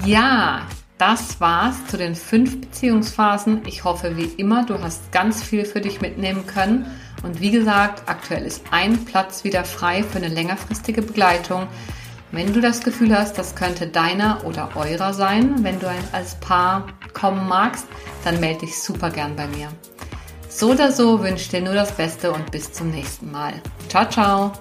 [0.04, 0.68] Ja,
[1.02, 3.64] das war's zu den fünf Beziehungsphasen.
[3.66, 6.86] Ich hoffe, wie immer, du hast ganz viel für dich mitnehmen können.
[7.24, 11.68] Und wie gesagt, aktuell ist ein Platz wieder frei für eine längerfristige Begleitung.
[12.32, 16.86] Wenn du das Gefühl hast, das könnte deiner oder eurer sein, wenn du als Paar
[17.14, 17.88] kommen magst,
[18.24, 19.70] dann melde dich super gern bei mir.
[20.50, 23.54] So oder so wünsche dir nur das Beste und bis zum nächsten Mal.
[23.90, 24.52] Ciao, ciao!